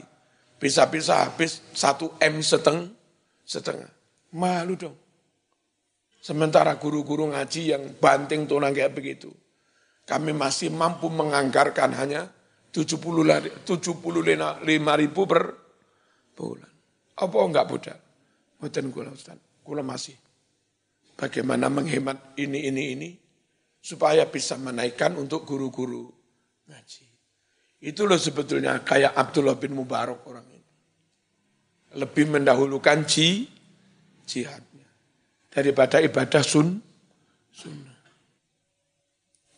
bisa-bisa 0.62 1.26
habis 1.26 1.58
satu 1.74 2.14
M 2.22 2.38
setengah, 2.38 2.94
setengah. 3.42 3.90
Malu 4.30 4.78
dong. 4.78 5.01
Sementara 6.22 6.78
guru-guru 6.78 7.34
ngaji 7.34 7.74
yang 7.74 7.82
banting 7.98 8.46
tunang 8.46 8.70
kayak 8.70 8.94
begitu. 8.94 9.34
Kami 10.06 10.30
masih 10.30 10.70
mampu 10.70 11.10
menganggarkan 11.10 11.90
hanya 11.98 12.30
70 12.70 13.02
lima 14.62 14.92
ribu 14.94 15.22
per 15.26 15.42
bulan. 16.38 16.70
Apa 17.18 17.36
enggak 17.42 17.66
budak? 17.66 17.98
Mboten 18.62 18.94
kula 18.94 19.10
Ustaz. 19.10 19.34
Kula 19.66 19.82
masih 19.82 20.14
bagaimana 21.18 21.66
menghemat 21.66 22.38
ini 22.38 22.70
ini 22.70 22.82
ini 22.94 23.08
supaya 23.82 24.22
bisa 24.30 24.54
menaikkan 24.62 25.18
untuk 25.18 25.42
guru-guru 25.42 26.06
ngaji. 26.70 27.06
Itu 27.82 28.06
loh 28.06 28.18
sebetulnya 28.18 28.78
kayak 28.86 29.18
Abdullah 29.18 29.58
bin 29.58 29.74
Mubarak 29.74 30.22
orang 30.30 30.46
ini. 30.54 30.70
Lebih 31.98 32.30
mendahulukan 32.30 33.02
ji, 33.10 33.50
jihadnya 34.22 34.71
daripada 35.52 36.00
ibadah 36.00 36.40
sun, 36.40 36.80
sunnah. 37.52 37.92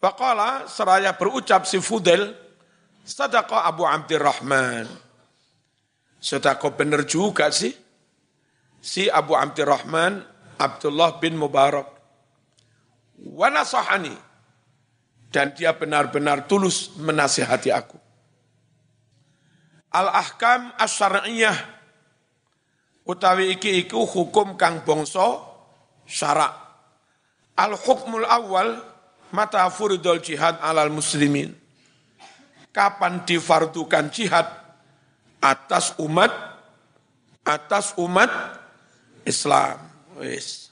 Faqala 0.02 0.68
seraya 0.68 1.16
berucap 1.16 1.64
si 1.64 1.80
Fudel, 1.80 2.36
Sadaqah 3.08 3.64
Abu 3.64 3.88
Abdurrahman. 3.88 4.84
Sedekah 6.20 6.72
benar 6.76 7.08
juga 7.08 7.48
sih. 7.48 7.72
Si 8.84 9.08
Abu 9.08 9.32
Abdurrahman 9.32 10.20
Abdullah 10.60 11.20
bin 11.20 11.40
Mubarak. 11.40 11.88
Wa 13.28 13.48
nasahani. 13.48 14.12
Dan 15.32 15.56
dia 15.56 15.72
benar-benar 15.72 16.48
tulus 16.48 16.96
menasihati 17.00 17.72
aku. 17.72 17.96
Al-ahkam 19.88 20.72
as-syar'iyah 20.80 21.54
utawi 23.08 23.56
iki 23.56 23.84
iku 23.84 24.04
hukum 24.08 24.56
kang 24.56 24.84
bangsa 24.84 25.53
syarak. 26.06 26.52
Al-hukmul 27.54 28.26
awal 28.26 28.82
mata 29.30 29.66
furidul 29.70 30.22
jihad 30.22 30.58
alal 30.62 30.90
muslimin. 30.90 31.54
Kapan 32.74 33.22
difardukan 33.22 34.10
jihad 34.10 34.46
atas 35.38 35.94
umat 36.00 36.32
atas 37.44 37.92
umat 38.00 38.32
Islam. 39.28 39.78
Wis. 40.18 40.63